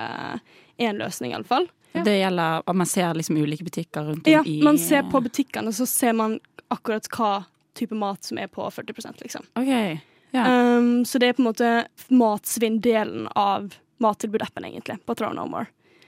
én 0.82 1.00
løsning, 1.00 1.36
iallfall. 1.36 1.68
Ja. 1.92 2.04
Det 2.08 2.16
gjelder 2.18 2.64
at 2.64 2.76
man 2.76 2.88
ser 2.88 3.14
liksom 3.14 3.38
ulike 3.38 3.68
butikker 3.68 4.08
rundt 4.08 4.28
om 4.28 4.32
Ja, 4.32 4.44
i 4.48 4.62
man 4.64 4.80
ser 4.80 5.04
på 5.12 5.20
butikkene, 5.22 5.74
så 5.76 5.86
ser 5.86 6.16
man 6.16 6.40
akkurat 6.72 7.08
hva 7.12 7.44
type 7.76 7.96
mat 7.96 8.24
som 8.24 8.40
er 8.40 8.48
på 8.48 8.64
40% 8.64 9.22
liksom. 9.24 9.46
Okay. 9.60 10.00
Ja. 10.32 10.48
Um, 10.48 11.04
så 11.06 11.20
det 11.20 11.28
er 11.28 11.36
på 11.36 11.44
en 11.44 11.50
måte 11.50 11.72
matsvinn-delen 12.08 13.28
av 13.36 13.76
mattilbud-appen, 14.02 14.66
egentlig, 14.66 14.98
på 15.06 15.16
Throw 15.16 15.36
No 15.36 15.46
More. 15.52 15.68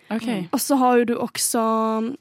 ok. 0.10 0.48
Og 0.52 0.62
så 0.62 0.76
har 0.80 0.98
jo 0.98 1.06
du 1.06 1.14
også 1.18 1.62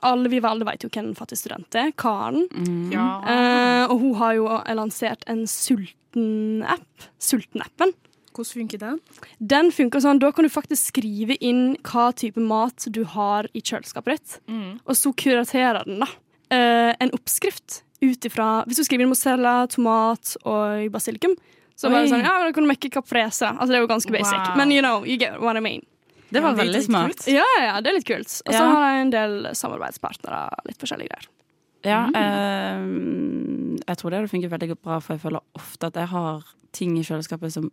Alle 0.00 0.28
vi 0.28 0.40
alle 0.40 0.66
vet 0.66 0.82
jo 0.84 0.90
hvem 0.92 1.14
fattig 1.14 1.38
student 1.38 1.74
er. 1.78 1.92
Karen. 1.96 2.48
Mm. 2.50 2.90
Ja. 2.92 3.06
Eh, 3.22 3.84
og 3.86 4.00
hun 4.00 4.14
har 4.18 4.34
jo 4.38 4.48
lansert 4.74 5.22
en 5.30 5.46
sulten-app. 6.12 7.08
Sulten-appen. 7.18 7.92
Hvordan 8.32 8.52
funker 8.56 8.78
den? 8.80 8.98
Den 9.38 9.70
funker 9.72 10.00
sånn, 10.00 10.18
Da 10.18 10.30
kan 10.32 10.44
du 10.44 10.50
faktisk 10.50 10.92
skrive 10.92 11.36
inn 11.40 11.76
hva 11.84 12.12
type 12.16 12.40
mat 12.40 12.86
du 12.90 13.04
har 13.04 13.44
i 13.54 13.60
kjøleskapet 13.60 14.16
ditt. 14.16 14.38
Mm. 14.48 14.80
Og 14.86 14.94
så 14.96 15.12
kuraterer 15.12 15.84
den 15.84 16.00
da 16.00 16.08
eh, 16.50 16.94
en 17.00 17.10
oppskrift 17.12 17.82
ut 18.02 18.24
ifra 18.26 18.64
Hvis 18.66 18.76
du 18.80 18.84
skriver 18.84 19.04
inn 19.04 19.12
mozzarella, 19.12 19.66
tomat 19.70 20.36
og 20.44 20.88
basilikum, 20.92 21.36
så 21.76 21.86
Oi. 21.88 21.92
bare 21.92 22.08
sånn, 22.08 22.24
ja, 22.24 22.32
da 22.42 22.52
kan 22.52 22.64
du 22.64 22.68
mekke 22.72 22.90
caprese. 22.90 23.46
Altså, 23.52 23.68
det 23.68 23.76
er 23.78 23.84
jo 23.84 23.90
ganske 23.92 24.12
basic. 24.12 24.38
Wow. 24.48 24.56
Men 24.56 24.70
you 24.72 24.80
know, 24.82 25.04
you 25.04 25.16
get 25.18 25.38
what 25.40 25.56
I 25.56 25.60
mean. 25.60 25.82
Det 26.32 26.40
var 26.42 26.56
Ja, 26.56 26.62
veldig 26.64 26.82
smart. 26.86 27.26
Ja, 27.28 27.44
ja, 27.60 27.80
det 27.84 27.90
er 27.92 27.98
litt 27.98 28.06
kult. 28.08 28.40
Og 28.46 28.52
så 28.54 28.58
Ja. 28.58 28.72
har 28.72 28.92
jeg 28.94 29.00
en 29.02 29.10
del 29.10 29.54
samarbeidspartnere. 29.54 30.48
Litt 30.66 30.78
forskjellige 30.80 31.08
greier. 31.12 31.28
Ja, 31.84 32.06
Mm. 32.06 32.16
eh, 32.16 33.82
jeg 33.88 33.96
tror 33.98 34.10
det 34.10 34.18
hadde 34.20 34.30
funket 34.32 34.50
veldig 34.52 34.76
bra, 34.82 34.98
for 35.00 35.14
jeg 35.16 35.22
føler 35.22 35.40
ofte 35.58 35.86
at 35.86 35.94
jeg 35.94 36.08
har 36.08 36.42
ting 36.72 36.94
i 36.96 37.02
kjøleskapet 37.04 37.52
som 37.52 37.66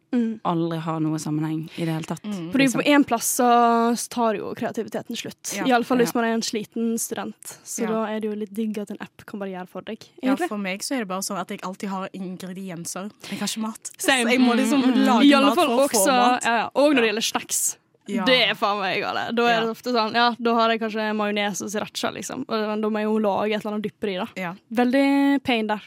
aldri 0.44 0.78
har 0.84 1.00
noe 1.00 1.16
sammenheng 1.18 1.70
i 1.80 1.86
det 1.88 1.94
hele 1.94 2.04
tatt. 2.04 2.22
Mm. 2.26 2.50
Fordi 2.52 2.66
liksom. 2.66 2.82
på 2.82 2.88
én 2.92 3.06
plass 3.08 3.30
så 3.40 4.10
tar 4.12 4.34
jo 4.36 4.50
kreativiteten 4.60 5.16
slutt. 5.16 5.54
Ja. 5.56 5.64
Iallfall 5.64 6.00
hvis 6.02 6.12
Ja. 6.14 6.20
man 6.20 6.26
er 6.26 6.34
en 6.34 6.42
sliten 6.42 7.00
student. 7.00 7.54
Så 7.64 7.84
Ja. 7.84 7.88
da 7.88 8.04
er 8.12 8.20
det 8.20 8.28
jo 8.30 8.36
litt 8.36 8.54
digg 8.54 8.78
at 8.78 8.92
en 8.92 8.98
app 9.00 9.26
kan 9.26 9.40
bare 9.40 9.50
gjøre 9.56 9.70
for 9.70 9.82
deg. 9.84 10.04
Ja, 10.22 10.36
for 10.36 10.58
meg 10.58 10.82
så 10.82 10.96
er 10.96 11.00
det 11.00 11.08
bare 11.08 11.22
sånn 11.22 11.40
at 11.40 11.48
jeg 11.48 11.62
alltid 11.62 11.90
har 11.90 12.10
ingredienser. 12.14 13.10
Jeg 13.30 13.40
har 13.40 13.48
ikke 13.48 13.62
mat. 13.62 13.92
Same. 13.98 14.26
Så 14.26 14.32
jeg 14.32 14.40
må 14.42 14.54
liksom 14.56 14.84
Mm, 14.84 14.92
mm, 14.92 14.98
mm. 15.00 15.06
lage 15.06 15.42
mat 15.46 15.56
fall 15.56 15.68
for 15.68 15.78
å 15.78 15.90
få 15.90 16.06
mat. 16.08 16.44
ja, 16.44 16.58
ja. 16.58 16.70
Og 16.76 16.92
når 16.94 17.02
det 17.02 17.10
gjelder 17.14 17.22
snacks. 17.32 17.78
Ja. 18.10 18.26
Det 18.26 18.38
er 18.50 18.56
faen 18.58 18.80
meg 18.82 19.00
gale. 19.04 19.28
Da 19.38 19.46
er 19.48 19.54
Ja. 19.54 19.62
det 19.66 19.72
ofte 19.76 19.94
sånn, 19.94 20.14
ja, 20.18 20.28
da 20.40 20.54
har 20.58 20.70
jeg 20.74 20.82
kanskje 20.82 21.08
majones 21.16 21.62
og 21.62 21.70
sriracha, 21.70 22.12
liksom. 22.16 22.46
Og 22.50 22.68
men 22.72 22.82
da 22.82 22.90
må 22.90 23.00
jeg 23.04 23.10
jo 23.10 23.18
lage 23.24 23.54
et 23.56 23.62
eller 23.66 23.76
annet 23.78 23.88
dypper 23.90 24.10
i, 24.14 24.18
da. 24.24 24.28
Ja. 24.36 24.54
Veldig 24.72 25.44
pain 25.44 25.68
der. 25.68 25.82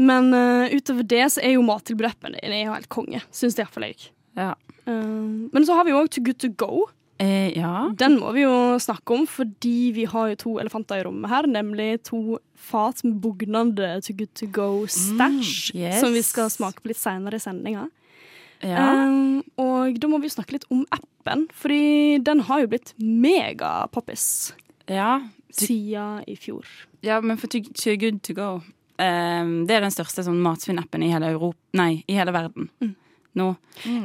Men 0.00 0.32
uh, 0.32 0.64
utover 0.72 1.04
det 1.04 1.26
så 1.34 1.42
er 1.44 1.52
jo 1.58 1.62
mattilbud-appen 1.66 2.32
din 2.38 2.52
er 2.56 2.62
jo 2.64 2.72
helt 2.72 2.88
konge, 2.88 3.20
syns 3.36 3.58
iallfall 3.60 3.84
jeg. 3.90 4.06
Ja. 4.38 4.54
Uh, 4.86 5.50
men 5.52 5.66
så 5.68 5.74
har 5.76 5.84
vi 5.84 5.92
jo 5.92 5.98
òg 6.00 6.08
Too 6.14 6.24
Good 6.24 6.38
To 6.40 6.48
Go. 6.56 6.86
Eh, 7.20 7.50
ja. 7.52 7.90
Den 8.00 8.14
må 8.16 8.30
vi 8.32 8.46
jo 8.46 8.78
snakke 8.80 9.12
om, 9.12 9.26
fordi 9.28 9.90
vi 9.92 10.06
har 10.08 10.30
jo 10.30 10.36
to 10.40 10.54
elefanter 10.62 11.02
i 11.02 11.04
rommet 11.04 11.28
her. 11.28 11.42
Nemlig 11.52 11.98
to 12.08 12.38
fat 12.56 13.02
med 13.04 13.18
bugnende 13.20 13.90
To 14.06 14.14
Good 14.16 14.32
To 14.40 14.46
Go-stæsj, 14.46 15.74
Mm, 15.74 15.80
yes. 15.82 16.00
som 16.00 16.14
vi 16.16 16.22
skal 16.24 16.48
smake 16.48 16.80
på 16.80 16.88
litt 16.94 16.96
seinere 16.96 17.36
i 17.36 17.44
sendinga. 17.44 17.90
Ja. 18.62 18.86
Um, 19.06 19.42
og 19.60 20.00
da 20.00 20.10
må 20.10 20.20
vi 20.22 20.30
snakke 20.32 20.58
litt 20.58 20.66
om 20.70 20.84
appen, 20.94 21.46
fordi 21.56 22.18
den 22.24 22.42
har 22.48 22.64
jo 22.64 22.70
blitt 22.72 22.94
megapoppis 22.98 24.52
ja. 24.90 25.20
siden 25.52 26.24
i 26.28 26.36
fjor. 26.36 26.66
Ja, 27.04 27.20
men 27.24 27.38
for 27.40 27.48
Too, 27.48 27.64
too 27.74 27.96
Good 27.96 28.22
To 28.28 28.36
Go 28.36 28.50
Um, 29.00 29.64
Det 29.64 29.78
er 29.78 29.80
den 29.80 29.94
største 29.94 30.20
sånn 30.26 30.42
matsvinnappen 30.44 31.00
i 31.00 31.08
hele 31.08 31.30
Europa 31.32 31.56
Nei, 31.80 32.02
i 32.04 32.18
hele 32.18 32.34
verden. 32.36 32.66
Nå. 33.38 33.46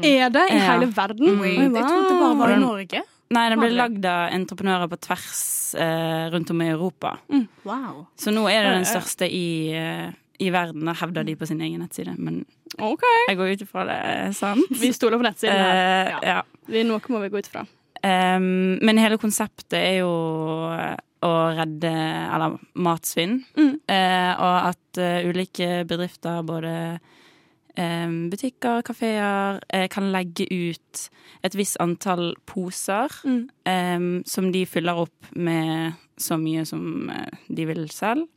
Er 0.06 0.30
det 0.32 0.46
i 0.54 0.56
Ja. 0.56 0.72
hele 0.72 0.88
verden? 0.88 1.40
Wait, 1.42 1.58
wow. 1.60 1.76
jeg 1.76 1.84
trodde 1.84 2.10
det 2.14 2.20
bare 2.22 2.38
var 2.40 2.54
i. 2.54 2.60
Norge. 2.62 3.02
Nei, 3.36 3.50
den 3.50 3.60
ble 3.60 3.70
lagd 3.74 4.06
av 4.06 4.30
entreprenører 4.32 4.88
på 4.88 5.00
tvers 5.02 5.42
uh, 5.76 6.30
rundt 6.32 6.52
om 6.54 6.62
i 6.62 6.70
Europa. 6.70 7.18
Wow. 7.66 8.06
Så 8.16 8.32
nå 8.32 8.46
er 8.48 8.64
det 8.64 8.74
den 8.78 8.88
største 8.88 9.28
i, 9.28 9.74
eh, 9.74 10.14
i 10.39 10.51
verden, 10.51 10.88
hevder 11.00 11.24
de 11.24 11.36
på 11.39 11.48
sin 11.48 11.62
egen 11.63 11.80
nettside. 11.84 12.15
Men 12.18 12.44
okay. 12.75 13.24
jeg 13.30 13.39
går 13.39 13.54
ut 13.54 13.65
ifra 13.65 13.88
det 13.88 13.98
er 14.12 14.36
sant. 14.36 14.77
Vi 14.82 14.92
stoler 14.96 15.22
på 15.22 15.27
nettsiden 15.27 15.62
her. 15.62 15.82
Eh, 16.12 16.30
ja. 16.32 16.42
Vi, 16.68 16.84
noe 16.88 17.13
må 17.13 17.24
vi 17.24 17.32
gå 17.34 17.44
ut 17.44 17.51
fra. 17.51 17.65
Um, 18.06 18.77
men 18.86 19.01
hele 19.01 19.18
konseptet 19.18 19.80
er 19.80 20.00
jo 20.04 20.12
eh, 20.75 20.98
å 21.25 21.34
redde 21.58 21.89
eller 21.89 22.60
matsvinn. 22.77 23.39
Mm. 23.58 23.74
Uh, 23.89 24.34
og 24.36 24.58
at 24.74 25.00
uh, 25.01 25.25
ulike 25.25 25.70
bedrifter, 25.89 26.44
både 26.46 26.75
um, 27.80 28.27
butikker, 28.30 28.84
kafeer, 28.86 29.63
kan 29.89 30.12
legge 30.13 30.46
ut 30.51 31.08
et 31.46 31.58
visst 31.58 31.80
antall 31.82 32.34
poser 32.46 33.13
Mm. 33.25 33.42
um, 33.65 34.24
som 34.27 34.51
de 34.54 34.65
fyller 34.70 35.06
opp 35.08 35.34
med 35.34 35.96
så 36.18 36.38
mye 36.39 36.63
som 36.68 37.10
de 37.48 37.65
vil 37.68 37.88
selv. 37.92 38.27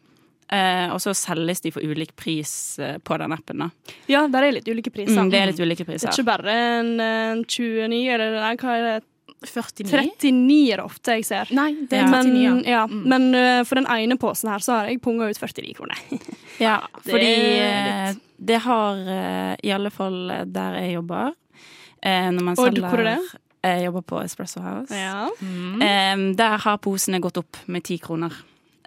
Eh, 0.48 0.88
og 0.94 1.00
så 1.04 1.12
selges 1.12 1.60
de 1.60 1.72
for 1.74 1.84
ulik 1.84 2.14
pris 2.16 2.50
eh, 2.80 2.96
på 3.04 3.18
den 3.20 3.34
appen. 3.36 3.66
Da. 3.66 3.94
Ja, 4.08 4.24
der 4.32 4.46
er 4.46 4.54
litt 4.56 4.68
ulike 4.68 4.92
priser. 4.94 5.18
Mm, 5.20 5.30
det 5.32 5.42
er 5.42 5.50
litt 5.50 5.60
ulike 5.60 5.84
Det 5.84 5.98
er 6.00 6.08
ikke 6.14 6.24
bare 6.30 6.54
en, 6.80 6.94
en 7.04 7.42
29, 7.44 7.98
eller 8.14 8.38
nei, 8.40 8.54
hva 8.62 8.76
er 8.78 8.86
det? 8.88 8.98
49? 9.38 9.84
39 10.18 10.54
er 10.72 10.80
det 10.80 10.84
ofte 10.84 11.14
jeg 11.18 11.26
ser. 11.28 11.50
Nei, 11.54 11.68
det 11.86 12.00
er 12.00 12.06
Ja. 12.06 12.08
Men, 12.10 12.30
39, 12.32 12.64
ja. 12.64 12.70
ja, 12.72 12.86
men 12.88 13.28
uh, 13.36 13.60
for 13.68 13.78
den 13.78 13.86
ene 13.92 14.16
posen 14.18 14.50
her 14.50 14.64
så 14.64 14.80
har 14.80 14.88
jeg 14.90 15.02
punga 15.04 15.28
ut 15.28 15.38
49 15.38 15.74
kroner. 15.78 16.00
Ja, 16.58 16.80
fordi 17.06 17.34
eh, 17.62 18.16
det 18.42 18.56
har 18.64 18.96
uh, 19.06 19.52
i 19.62 19.70
alle 19.70 19.92
fall 19.94 20.16
der 20.50 20.78
jeg 20.80 20.96
jobber 20.96 21.28
uh, 21.30 22.30
Når 22.34 22.40
man 22.42 22.56
Og 22.56 22.64
selger 22.64 22.88
hvor 22.88 23.02
er 23.04 23.12
det? 23.12 23.42
Jeg 23.62 23.84
jobber 23.84 24.02
på 24.10 24.18
Espresso 24.24 24.62
House. 24.64 24.90
Ja. 24.94 25.28
Mm. 25.38 26.32
Der 26.38 26.58
har 26.64 26.80
posene 26.82 27.20
gått 27.22 27.38
opp 27.38 27.60
med 27.66 27.84
ti 27.86 27.98
kroner 28.02 28.34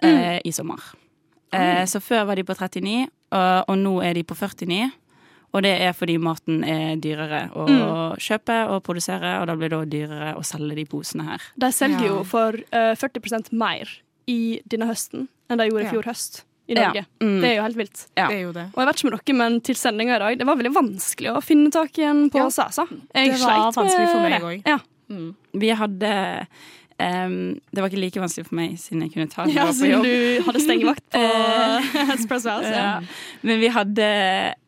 eh, 0.02 0.40
i 0.44 0.52
sommer. 0.52 0.80
Eh, 1.52 1.84
så 1.86 2.00
før 2.00 2.24
var 2.26 2.36
de 2.36 2.44
på 2.48 2.54
39, 2.56 3.06
og, 3.32 3.64
og 3.68 3.78
nå 3.78 3.94
er 4.04 4.14
de 4.14 4.22
på 4.24 4.34
49. 4.38 4.90
Og 5.52 5.60
det 5.66 5.72
er 5.84 5.92
fordi 5.92 6.14
maten 6.16 6.62
er 6.64 6.94
dyrere 6.96 7.42
å 7.52 7.66
kjøpe 8.16 8.54
og 8.72 8.78
produsere, 8.86 9.34
og 9.42 9.50
da 9.50 9.56
blir 9.60 9.68
det 9.68 9.80
dyrere 9.92 10.30
å 10.38 10.44
selge 10.48 10.78
de 10.78 10.86
posene 10.88 11.26
her. 11.26 11.42
De 11.60 11.68
selger 11.76 12.06
Ja. 12.06 12.14
jo 12.14 12.22
for 12.24 12.56
uh, 12.72 12.94
40% 12.96 13.52
mer 13.52 13.90
i 14.26 14.60
denne 14.64 14.88
høsten 14.88 15.28
enn 15.50 15.58
de 15.60 15.66
gjorde 15.68 15.82
i 15.82 15.84
Ja. 15.84 15.92
fjor 15.92 16.08
høst 16.08 16.40
i 16.70 16.72
Ja. 16.78 16.86
Norge. 16.88 17.04
Mm. 17.20 17.40
Det 17.42 17.50
er 17.50 17.54
jo 17.58 17.62
helt 17.66 17.76
vilt. 17.76 18.06
Ja. 18.16 18.28
Det 18.28 18.36
er 18.38 18.40
jo 18.46 18.52
det. 18.56 18.64
Og 18.72 18.80
jeg 18.80 18.86
vet 18.88 18.96
ikke 18.96 19.10
med 19.10 19.18
dere, 19.26 19.36
men 19.42 19.60
til 19.60 19.74
sendinga 19.74 20.16
i 20.16 20.18
dag, 20.24 20.38
det 20.38 20.46
var 20.46 20.56
veldig 20.56 20.72
vanskelig 20.72 21.34
å 21.36 21.42
finne 21.44 21.70
tak 21.70 21.98
i 21.98 22.02
en 22.08 22.30
pose, 22.30 22.64
altså. 22.64 22.88
Jeg 23.14 23.32
Det 23.36 23.40
var 23.44 23.72
vanskelig 23.76 24.08
for 24.08 24.20
meg 24.24 24.40
òg. 24.40 24.62
også. 24.62 24.68
Ja. 24.72 24.78
Mm. 25.12 25.34
Vi 25.60 25.68
hadde 25.76 26.46
em, 26.98 27.60
Det 27.70 27.80
var 27.82 27.88
ikke 27.88 28.00
like 28.00 28.20
vanskelig 28.20 28.48
for 28.48 28.58
meg, 28.58 28.74
siden 28.80 29.02
jeg 29.06 29.12
kunne 29.14 29.28
ta 29.32 29.46
det 29.46 29.54
ja, 29.56 29.66
på 29.68 29.76
siden 29.78 29.92
jobb. 29.94 30.04
du 30.04 30.46
hadde 30.48 30.64
stengevakt 30.64 31.04
på 31.12 31.22
Espresso 32.16 32.50
House. 32.50 32.68
Ja. 32.68 32.82
Ja. 32.82 33.38
Men 33.42 33.60
vi 33.62 33.70
hadde 33.72 34.08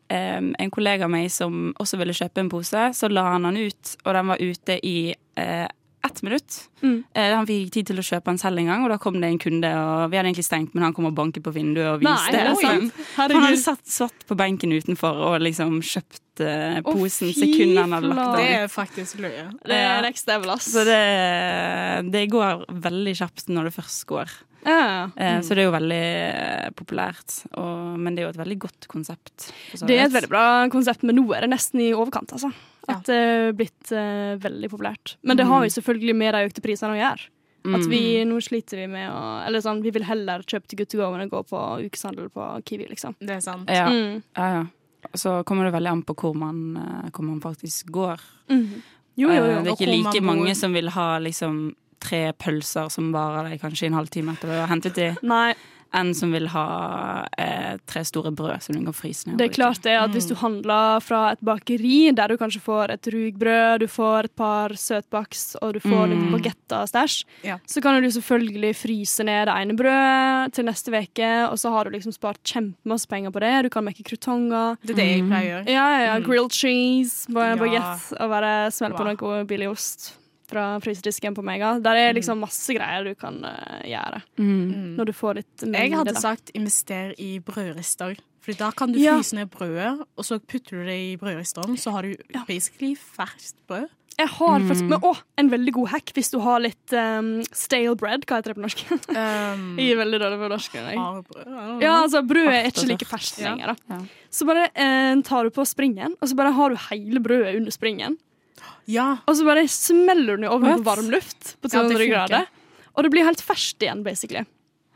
um, 0.09 0.51
en 0.59 0.71
kollega 0.73 1.05
av 1.07 1.13
meg 1.13 1.31
som 1.33 1.73
også 1.81 1.99
ville 2.01 2.15
kjøpe 2.15 2.43
en 2.43 2.51
pose. 2.51 2.89
Så 2.97 3.09
la 3.11 3.27
han 3.33 3.47
den 3.49 3.57
ut, 3.67 3.95
og 4.03 4.13
den 4.17 4.31
var 4.33 4.41
ute 4.41 4.79
i 4.85 4.97
eh, 5.37 5.67
ett 6.05 6.21
minutt. 6.25 6.57
Mm. 6.81 6.97
Eh, 7.13 7.31
han 7.33 7.47
fikk 7.49 7.71
tid 7.73 7.89
til 7.89 8.01
å 8.01 8.05
kjøpe 8.05 8.31
den 8.31 8.39
selv 8.41 8.61
engang, 8.61 8.85
og 8.85 8.93
da 8.93 8.99
kom 9.01 9.17
det 9.21 9.31
en 9.31 9.41
kunde. 9.41 9.71
Og 9.71 10.11
vi 10.11 10.19
hadde 10.19 10.31
egentlig 10.31 10.47
stengt, 10.47 10.75
men 10.75 10.87
han 10.87 10.95
kom 10.95 11.09
og 11.09 11.15
banket 11.17 11.45
på 11.45 11.53
vinduet 11.55 11.95
og 11.95 12.03
viste. 12.03 12.31
Nei, 12.31 12.89
det 12.93 13.25
Han 13.35 13.43
hadde 13.47 13.61
satt, 13.61 13.83
satt 13.89 14.25
på 14.29 14.37
benken 14.39 14.73
utenfor 14.75 15.21
og 15.29 15.37
liksom 15.43 15.77
kjøpt 15.85 16.43
eh, 16.45 16.81
posen 16.85 17.31
oh, 17.31 17.37
sekundet 17.37 17.83
han 17.83 17.95
hadde 17.97 18.11
lagt 18.11 18.23
den. 18.23 18.41
Det 18.41 18.57
er 18.57 18.73
faktisk 18.73 19.21
løye. 19.23 19.45
Det 19.65 19.79
er 19.79 20.03
next 20.05 20.29
level, 20.31 20.55
ass. 20.55 20.67
Så 20.73 20.83
det, 20.87 20.99
det 22.13 22.27
går 22.33 22.67
veldig 22.89 23.15
kjapt 23.21 23.49
når 23.53 23.69
det 23.69 23.77
først 23.79 24.05
går. 24.11 24.37
ja. 24.65 25.09
Mm. 25.15 25.41
Så 25.45 25.55
det 25.55 25.63
er 25.63 25.69
jo 25.69 25.75
veldig 25.75 26.03
eh, 26.03 26.69
populært. 26.77 27.41
Og, 27.53 27.97
men 28.01 28.15
det 28.15 28.23
er 28.23 28.29
jo 28.29 28.35
et 28.35 28.41
veldig 28.43 28.59
godt 28.67 28.87
konsept. 28.91 29.49
Det 29.81 29.97
er 29.97 30.07
et 30.07 30.15
veldig 30.15 30.31
bra 30.31 30.45
konsept, 30.73 31.05
men 31.05 31.19
nå 31.19 31.27
er 31.35 31.45
det 31.45 31.53
nesten 31.53 31.83
i 31.85 31.91
overkant, 31.95 32.33
altså. 32.35 32.51
Ja. 32.87 32.95
At 32.99 33.07
det 33.09 33.15
er 33.17 33.53
blitt 33.57 33.91
uh, 33.91 34.35
veldig 34.41 34.69
populært. 34.69 35.15
Men 35.25 35.37
det 35.39 35.45
har 35.49 35.63
jo 35.65 35.71
selvfølgelig 35.73 36.15
med 36.15 36.33
de 36.37 36.43
økte 36.49 36.61
prisene 36.65 36.93
å 36.93 36.99
gjøre. 36.99 37.31
At 37.65 37.85
vi, 37.89 37.99
Nå 38.29 38.35
sliter 38.45 38.77
vi 38.77 38.83
med 38.85 39.09
å 39.09 39.21
Eller 39.47 39.57
sånn, 39.65 39.79
vi 39.81 39.89
vil 39.89 40.03
heller 40.05 40.43
kjøpe 40.45 40.67
til 40.69 40.77
Good 40.83 40.91
to 40.93 40.99
go 40.99 41.07
enn 41.17 41.23
å 41.25 41.31
gå 41.31 41.39
på 41.49 41.61
ukeshandel 41.87 42.27
på 42.29 42.45
Kiwi, 42.69 42.85
liksom. 42.91 43.15
Det 43.19 43.39
er 43.39 43.41
sant. 43.41 43.65
Ja, 43.73 43.87
Mm. 43.89 44.21
ja, 44.37 44.49
ja. 44.53 44.65
Så 45.17 45.43
kommer 45.45 45.65
det 45.65 45.73
veldig 45.73 45.89
an 45.91 46.03
på 46.05 46.13
hvor 46.15 46.35
man, 46.37 46.77
eh, 46.77 47.09
hvor 47.09 47.25
man 47.25 47.41
faktisk 47.41 47.89
går. 47.89 48.21
Mm. 48.49 48.83
Jo, 49.17 49.29
jo, 49.29 49.33
Eh, 49.33 49.37
jo. 49.55 49.61
Det 49.63 49.71
er 49.71 49.77
ikke 49.79 49.91
like 49.97 50.21
man 50.21 50.37
mange 50.43 50.55
som 50.55 50.73
vil 50.73 50.89
ha 50.93 51.17
liksom 51.19 51.75
tre 51.99 52.33
pølser 52.33 52.91
som 52.91 53.11
varer 53.11 53.49
deg 53.49 53.61
kanskje 53.61 53.87
en 53.87 53.97
halvtime 53.97 54.33
etter 54.37 54.49
å 54.53 54.59
ha 54.61 54.67
hentet 54.69 54.93
de, 54.93 55.15
Nei, 55.23 55.55
enn 55.95 56.13
som 56.17 56.31
vil 56.35 56.47
ha 56.53 56.65
eh, 57.37 57.77
tre 57.87 58.03
store 58.05 58.31
brød 58.35 58.61
som 58.61 58.75
du 58.75 58.83
kan 58.83 58.93
fryse 58.95 59.27
ned. 59.27 59.37
det 59.39 59.49
er 59.49 59.53
klart 59.55 59.81
det 59.85 59.95
at 59.97 60.11
hvis 60.11 60.27
du 60.29 60.35
handler 60.35 60.99
fra 61.01 61.31
et 61.33 61.41
bakeri 61.45 62.11
der 62.15 62.27
du 62.27 62.37
kanskje 62.37 62.61
får 62.61 62.91
et 62.95 63.07
rugbrød, 63.13 63.79
du 63.79 63.87
får 63.87 64.25
et 64.29 64.35
par 64.35 64.69
søtbaks 64.75 65.55
og 65.61 65.73
du 65.73 65.79
får 65.79 66.07
litt 66.11 66.21
Mm. 66.25 66.31
bagetter 66.35 66.81
og 66.83 66.89
stæsj, 66.89 67.23
Ja. 67.43 67.57
så 67.67 67.81
kan 67.81 68.01
du 68.01 68.09
selvfølgelig 68.09 68.75
fryse 68.75 69.23
ned 69.23 69.45
det 69.47 69.55
ene 69.55 69.75
brødet 69.77 70.53
til 70.53 70.65
neste 70.65 70.89
uke, 70.95 71.31
og 71.51 71.57
så 71.57 71.71
har 71.71 71.83
du 71.85 71.91
liksom 71.91 72.11
spart 72.13 72.39
kjempemasse 72.43 73.07
penger 73.07 73.31
på 73.31 73.39
det. 73.39 73.63
Du 73.63 73.69
kan 73.69 73.83
mekke 73.85 74.03
krutonger. 74.03 74.77
Det 74.83 74.91
er 74.91 74.95
det 74.95 75.07
jeg 75.07 75.23
pleier 75.29 75.45
å 75.45 75.49
gjøre. 75.65 75.69
Ja, 75.69 75.87
ja, 75.97 76.05
ja. 76.05 76.19
Mm. 76.19 76.25
Grilled 76.25 76.51
cheese 76.51 77.27
på 77.31 77.71
Ja. 77.73 77.97
og 78.19 78.29
bare 78.29 78.71
smelle 78.71 78.95
på 78.95 79.05
Wow. 79.21 79.39
noe 79.39 79.45
billig 79.45 79.69
ost 79.69 80.13
fra 80.49 80.79
frysedisken 80.83 81.35
på 81.35 81.43
Mega. 81.43 81.73
Der 81.79 81.95
er 81.95 82.13
liksom 82.13 82.39
masse 82.43 82.73
greier 82.77 83.03
du 83.07 83.15
kan 83.15 83.41
uh, 83.43 83.81
gjøre 83.85 84.21
Mm. 84.37 84.53
Mm. 84.71 84.95
når 84.97 85.05
du 85.05 85.13
får 85.13 85.35
litt 85.41 85.63
mindre. 85.65 85.81
Jeg 85.83 85.91
hadde 85.97 86.13
da. 86.13 86.19
sagt 86.19 86.51
invester 86.55 87.13
i 87.19 87.39
brødrister. 87.39 88.15
Fordi 88.45 88.57
da 88.59 88.69
kan 88.77 88.91
du 88.93 88.99
Ja. 89.01 89.15
fryse 89.17 89.33
ned 89.33 89.49
brødet, 89.49 90.05
og 90.17 90.23
så 90.23 90.37
putter 90.39 90.77
du 90.77 90.85
det 90.85 90.97
i 91.01 91.15
brødristeren, 91.17 91.77
så 91.81 91.91
har 91.91 92.03
du 92.03 92.15
Ja. 92.33 92.43
basically 92.47 92.95
ferskt 92.95 93.55
brød. 93.67 93.87
Jeg 94.17 94.29
har 94.29 94.59
Mm. 94.59 94.67
faktisk, 94.69 94.87
men 94.87 94.99
å, 95.01 95.17
en 95.37 95.49
veldig 95.49 95.71
god 95.73 95.87
hack 95.89 96.11
hvis 96.13 96.29
du 96.31 96.39
har 96.39 96.59
litt 96.61 96.93
um, 96.93 97.43
stale 97.51 97.95
bread. 97.97 98.21
Hva 98.25 98.37
heter 98.37 98.53
det 98.53 98.55
på 98.55 98.61
norsk? 98.63 98.83
Um, 99.09 99.75
jeg 99.81 99.91
er 99.91 99.97
veldig 99.99 100.19
dårlig 100.21 100.39
på 100.39 100.49
norsk. 100.53 100.75
Ja, 101.81 102.03
altså 102.05 102.21
Brødet 102.25 102.53
er 102.53 102.69
ikke 102.69 102.87
like 102.87 103.05
ferskt 103.09 103.41
lenger. 103.43 103.73
da. 103.73 103.75
Ja. 103.89 103.99
Så 104.31 104.45
bare 104.47 104.69
eh, 104.73 105.21
tar 105.21 105.43
du 105.43 105.49
på 105.49 105.65
springen, 105.67 106.15
og 106.21 106.29
så 106.29 106.35
bare 106.37 106.53
har 106.53 106.69
du 106.69 106.75
hele 106.89 107.19
brødet 107.19 107.55
under 107.57 107.71
springen. 107.75 108.17
Ja. 108.85 109.17
Og 109.27 109.35
så 109.37 109.45
bare 109.47 109.67
smeller 109.71 110.35
den 110.37 110.45
i 110.45 110.51
ovnen 110.51 110.77
på 110.83 110.83
varm 110.89 111.09
luft 111.13 111.55
på 111.61 111.69
200 111.71 111.99
ja, 112.05 112.09
grader. 112.27 112.45
Og 112.95 113.03
det 113.03 113.11
blir 113.11 113.25
helt 113.27 113.41
ferskt 113.43 113.81
igjen, 113.83 114.03
basically. 114.05 114.45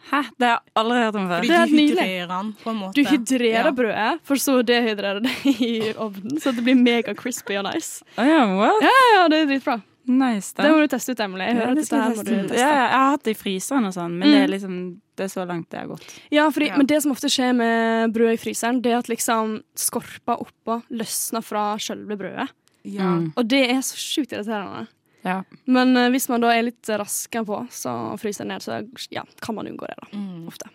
Hæ? 0.09 0.23
Det 0.39 0.47
har 0.47 0.55
jeg 0.57 0.73
aldri 0.81 0.97
hørt 1.03 1.15
om 1.19 1.27
før. 1.29 1.43
Fordi 1.43 1.49
Det 1.49 1.65
du 1.69 1.75
hydrerer 1.77 2.27
den 2.31 2.53
på 2.63 2.69
en 2.71 2.77
måte. 2.79 2.93
Du 2.95 3.03
hydrerer 3.05 3.65
Ja. 3.69 3.71
brødet, 3.71 4.19
for 4.23 4.35
så 4.41 4.55
å 4.59 4.63
dehydrere 4.65 5.21
det 5.21 5.35
i 5.61 5.93
ovnen, 5.93 6.39
så 6.41 6.55
det 6.55 6.63
blir 6.63 6.75
mega 6.79 7.13
crispy 7.13 7.57
og 7.59 7.65
nice. 7.65 8.01
Oh, 8.17 8.25
ja, 8.25 8.45
what? 8.57 8.81
Ja, 8.81 8.95
ja, 9.15 9.27
det 9.27 9.43
er 9.43 9.45
dritbra. 9.53 9.81
Nice, 10.09 10.55
Det 10.57 10.65
må 10.71 10.79
du 10.81 10.87
teste 10.89 11.11
ut, 11.13 11.19
Emily. 11.19 11.45
Jeg 11.45 11.55
Ja, 11.59 11.73
det 11.75 11.83
dette 11.83 11.99
her. 11.99 12.55
Ja, 12.57 12.69
jeg 12.73 12.89
har 12.89 13.11
hatt 13.11 13.23
det 13.23 13.35
i 13.35 13.37
fryseren 13.37 13.85
og 13.85 13.93
sånn, 13.93 14.17
men 14.17 14.25
det, 14.31 14.39
Mm. 14.39 14.43
er 14.43 14.47
liksom, 14.47 15.01
det 15.15 15.23
er 15.25 15.27
så 15.29 15.45
langt 15.47 15.69
det 15.69 15.79
har 15.79 15.87
gått. 15.87 16.15
Ja, 16.31 16.49
fordi, 16.49 16.67
Ja. 16.69 16.77
men 16.77 16.85
det 16.87 17.01
som 17.03 17.11
ofte 17.11 17.29
skjer 17.29 17.53
med 17.55 18.13
brød 18.13 18.33
i 18.33 18.37
fryseren, 18.37 18.81
det 18.81 18.91
er 18.93 18.97
at 18.97 19.07
liksom 19.07 19.61
skorpa 19.75 20.39
oppå 20.41 20.81
løsner 20.89 21.43
fra 21.43 21.75
selve 21.77 22.17
brødet. 22.17 22.49
Ja. 22.93 23.15
Mm. 23.19 23.31
Og 23.35 23.49
det 23.49 23.63
er 23.69 23.81
så 23.85 23.99
sjukt 23.99 24.33
irriterende. 24.35 24.87
Ja. 25.27 25.41
Men 25.67 25.97
uh, 25.97 26.07
hvis 26.13 26.29
man 26.31 26.43
da 26.43 26.53
er 26.55 26.69
litt 26.69 26.89
raskere 26.89 27.45
på, 27.47 27.63
så 27.75 27.95
fryser 28.21 28.47
ned, 28.47 28.63
så 28.63 28.81
ja, 29.13 29.25
kan 29.43 29.57
man 29.57 29.67
unngå 29.67 29.89
det, 29.89 29.97
da. 29.99 30.11
Mm. 30.15 30.47
Ofte. 30.49 30.71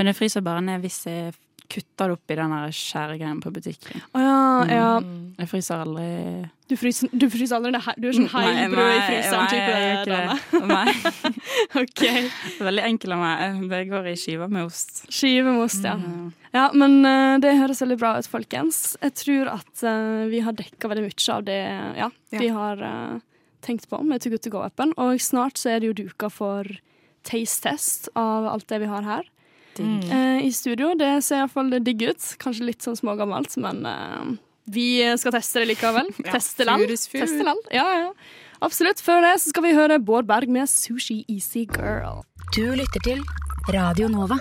Men 0.00 0.10
jeg 0.10 0.18
fryser 0.18 0.44
bare 0.44 0.64
ned 0.64 0.82
hvis 0.84 1.02
jeg 1.06 1.34
kutter 1.70 2.10
det 2.10 2.16
opp 2.16 2.32
i 2.32 2.36
den 2.38 2.54
skjæregreien 2.74 3.40
på 3.42 3.52
butikken. 3.54 4.02
Å 4.16 4.22
ja, 4.22 4.40
ja. 4.68 4.88
Mm. 5.04 5.20
Jeg 5.40 5.50
fryser 5.52 5.82
aldri 5.84 6.08
Du 6.68 6.74
fryser, 6.78 7.12
du 7.12 7.26
fryser 7.32 7.58
aldri? 7.58 7.72
Du 7.96 8.08
er 8.10 8.16
sånn 8.16 8.28
heimbrød 8.32 8.90
i 8.90 8.98
fryseren 9.06 9.46
nei, 9.46 9.60
jeg 9.60 9.84
gjør 9.84 10.02
ikke 10.02 10.18
det. 10.18 10.60
Nei, 10.70 11.36
OK. 11.82 12.02
det 12.02 12.10
er 12.10 12.68
veldig 12.70 12.84
enkel 12.90 13.16
av 13.16 13.22
meg. 13.22 13.64
Det 13.70 13.80
går 13.92 14.10
i 14.10 14.16
skiver 14.20 14.52
med 14.52 14.66
ost. 14.66 15.02
Skive 15.08 15.46
med 15.54 15.64
ost, 15.64 15.86
ja. 15.86 15.96
Mm. 16.00 16.28
Ja, 16.56 16.66
men 16.74 17.00
uh, 17.06 17.38
det 17.42 17.56
høres 17.60 17.82
veldig 17.84 17.98
bra 18.02 18.12
ut, 18.18 18.30
folkens. 18.30 18.82
Jeg 19.00 19.16
tror 19.22 19.54
at 19.54 19.86
uh, 19.86 20.28
vi 20.30 20.42
har 20.44 20.56
dekka 20.58 20.90
veldig 20.90 21.06
mye 21.06 21.26
av 21.36 21.46
det 21.46 21.60
ja, 22.00 22.12
vi 22.34 22.52
har 22.54 22.82
uh, 22.82 23.18
tenkt 23.62 23.86
på 23.90 24.02
med 24.02 24.22
To 24.24 24.32
Good 24.32 24.46
To 24.46 24.56
Go-appen. 24.56 24.94
Og 24.98 25.22
snart 25.22 25.60
så 25.60 25.76
er 25.76 25.82
det 25.82 25.92
jo 25.92 25.98
duka 26.04 26.32
for 26.32 26.66
taste-test 27.26 28.08
av 28.18 28.48
alt 28.48 28.66
det 28.72 28.80
vi 28.82 28.88
har 28.90 29.06
her 29.06 29.28
eh, 29.78 30.40
i 30.46 30.50
studio. 30.52 30.94
Det 30.98 31.22
ser 31.24 31.44
iallfall 31.44 31.70
digg 31.84 32.02
ut. 32.08 32.30
Kanskje 32.42 32.66
litt 32.72 32.82
sånn 32.82 32.98
smågammelt, 32.98 33.54
men 33.62 33.84
eh, 33.86 34.32
vi 34.70 34.88
skal 35.20 35.36
teste 35.36 35.62
det 35.62 35.74
likevel. 35.74 36.10
Ja, 36.24 36.32
teste 36.34 36.66
land. 36.66 36.88
Teste 36.88 37.44
land. 37.46 37.70
Ja, 37.74 37.86
ja. 38.06 38.10
Absolutt. 38.60 39.00
Før 39.00 39.22
det 39.24 39.36
så 39.40 39.54
skal 39.54 39.64
vi 39.64 39.76
høre 39.76 40.00
Bård 40.02 40.28
Berg 40.28 40.50
med 40.52 40.68
'Sushi 40.68 41.24
Easy 41.28 41.64
Girl'. 41.64 42.24
Du 42.56 42.66
lytter 42.74 43.00
til 43.06 43.22
Radio 43.68 44.08
Nova. 44.08 44.38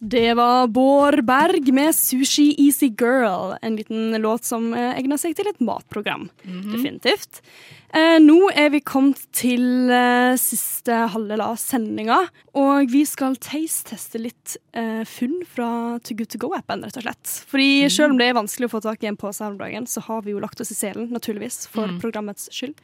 Det 0.00 0.34
var 0.34 0.66
Bård 0.66 1.24
Berg 1.24 1.72
med 1.72 1.94
'Sushi 1.94 2.54
Easy 2.58 2.86
Girl'. 2.86 3.56
En 3.62 3.76
liten 3.76 4.12
låt 4.22 4.44
som 4.44 4.74
eh, 4.74 4.98
egner 4.98 5.16
seg 5.16 5.36
til 5.36 5.48
et 5.48 5.60
matprogram. 5.60 6.28
Definitivt. 6.44 7.40
Eh, 7.94 8.18
nå 8.20 8.50
er 8.54 8.70
vi 8.74 8.80
kommet 8.80 9.22
til 9.32 9.90
eh, 9.90 10.36
siste 10.40 10.92
halvdel 11.14 11.40
av 11.40 11.56
sendinga, 11.60 12.18
og 12.54 12.90
vi 12.92 13.04
skal 13.08 13.38
taste-teste 13.40 14.20
litt 14.20 14.56
funn 15.08 15.38
fra 15.48 15.98
To 16.04 16.14
Good 16.14 16.34
To 16.34 16.38
Go-appen, 16.42 16.82
rett 16.84 16.98
og 17.00 17.06
slett. 17.06 17.36
Fordi 17.48 17.88
selv 17.88 18.12
om 18.12 18.18
det 18.20 18.28
er 18.28 18.36
vanskelig 18.36 18.68
å 18.68 18.74
få 18.76 18.82
tak 18.84 19.02
i 19.02 19.08
en 19.08 19.16
pose 19.16 19.46
om 19.46 19.56
dagen, 19.56 19.86
så 19.88 20.04
har 20.04 20.26
vi 20.26 20.34
jo 20.34 20.42
lagt 20.42 20.60
oss 20.60 20.74
i 20.74 20.76
selen, 20.76 21.08
naturligvis, 21.14 21.64
for 21.72 21.96
programmets 22.02 22.50
skyld. 22.52 22.76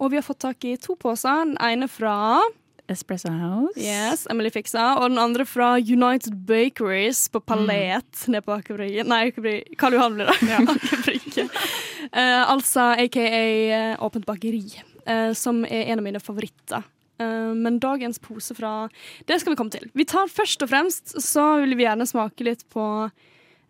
Og 0.00 0.10
vi 0.10 0.18
har 0.18 0.26
fått 0.26 0.42
tak 0.42 0.64
i 0.64 0.74
to 0.80 0.96
poser. 0.98 1.44
Den 1.44 1.58
ene 1.62 1.86
fra 1.86 2.40
Espresso 2.90 3.30
House. 3.30 3.78
Yes, 3.78 4.26
Emily 4.30 4.50
fiksa. 4.50 4.96
Og 5.00 5.10
den 5.12 5.20
andre 5.22 5.46
fra 5.46 5.74
United 5.78 6.34
Bakeries 6.48 7.28
på 7.32 7.40
Palet 7.40 8.24
nede 8.26 8.42
på 8.44 8.54
Aker 8.56 8.78
Brygge. 8.78 9.04
Nei, 9.06 9.22
Aker 9.30 9.46
Brygge. 9.46 9.76
Karl 9.80 9.96
Johan 9.96 10.16
blir 10.18 10.30
det. 10.30 10.38
Aker 10.74 11.04
Brygge. 11.04 11.48
Eh, 12.10 12.42
altså 12.50 12.90
aka 12.98 13.26
eh, 13.26 13.96
Åpent 14.02 14.26
bakeri, 14.26 14.64
uh, 15.06 15.30
som 15.36 15.62
er 15.68 15.92
en 15.92 16.00
av 16.00 16.06
mine 16.06 16.22
favoritter. 16.22 16.86
Men 17.20 17.74
dagens 17.76 18.16
pose 18.24 18.54
fra 18.56 18.88
Det 19.28 19.36
skal 19.42 19.52
vi 19.52 19.56
komme 19.58 19.68
til. 19.74 19.82
Vi 19.92 20.06
tar 20.08 20.30
først 20.32 20.62
og 20.64 20.70
fremst 20.70 21.12
så 21.20 21.42
vil 21.60 21.76
vi 21.76 21.84
gjerne 21.84 22.06
smake 22.08 22.46
litt 22.46 22.62
på 22.72 22.84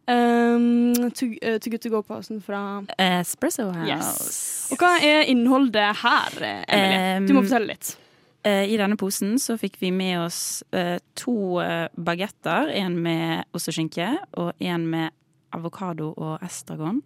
um, 0.06 0.94
To, 1.10 1.26
uh, 1.26 1.56
to 1.58 1.72
Good 1.72 1.82
To 1.82 1.90
Go-posen 1.96 2.38
fra 2.46 2.84
Espresso 2.94 3.66
House. 3.72 3.90
Yes. 3.90 4.68
Og 4.70 4.78
hva 4.78 4.92
er 5.02 5.26
innholdet 5.32 5.98
her, 6.04 6.38
Emilie? 6.68 7.18
Um, 7.18 7.26
Du 7.26 7.34
må 7.34 7.42
fortelle 7.42 7.74
litt. 7.74 7.96
Eh, 8.42 8.64
I 8.72 8.76
denne 8.80 8.96
posen 8.96 9.34
så 9.38 9.56
fikk 9.60 9.76
vi 9.82 9.90
med 9.92 10.16
oss 10.22 10.62
eh, 10.72 10.96
to 11.18 11.60
eh, 11.60 11.88
bagetter. 11.96 12.70
En 12.72 12.96
med 13.02 13.44
ost 13.56 13.68
og 13.68 13.76
skinke 13.76 14.14
og 14.40 14.52
en 14.64 14.86
med 14.88 15.10
avokado 15.52 16.12
og 16.16 16.38
estragon. 16.46 17.02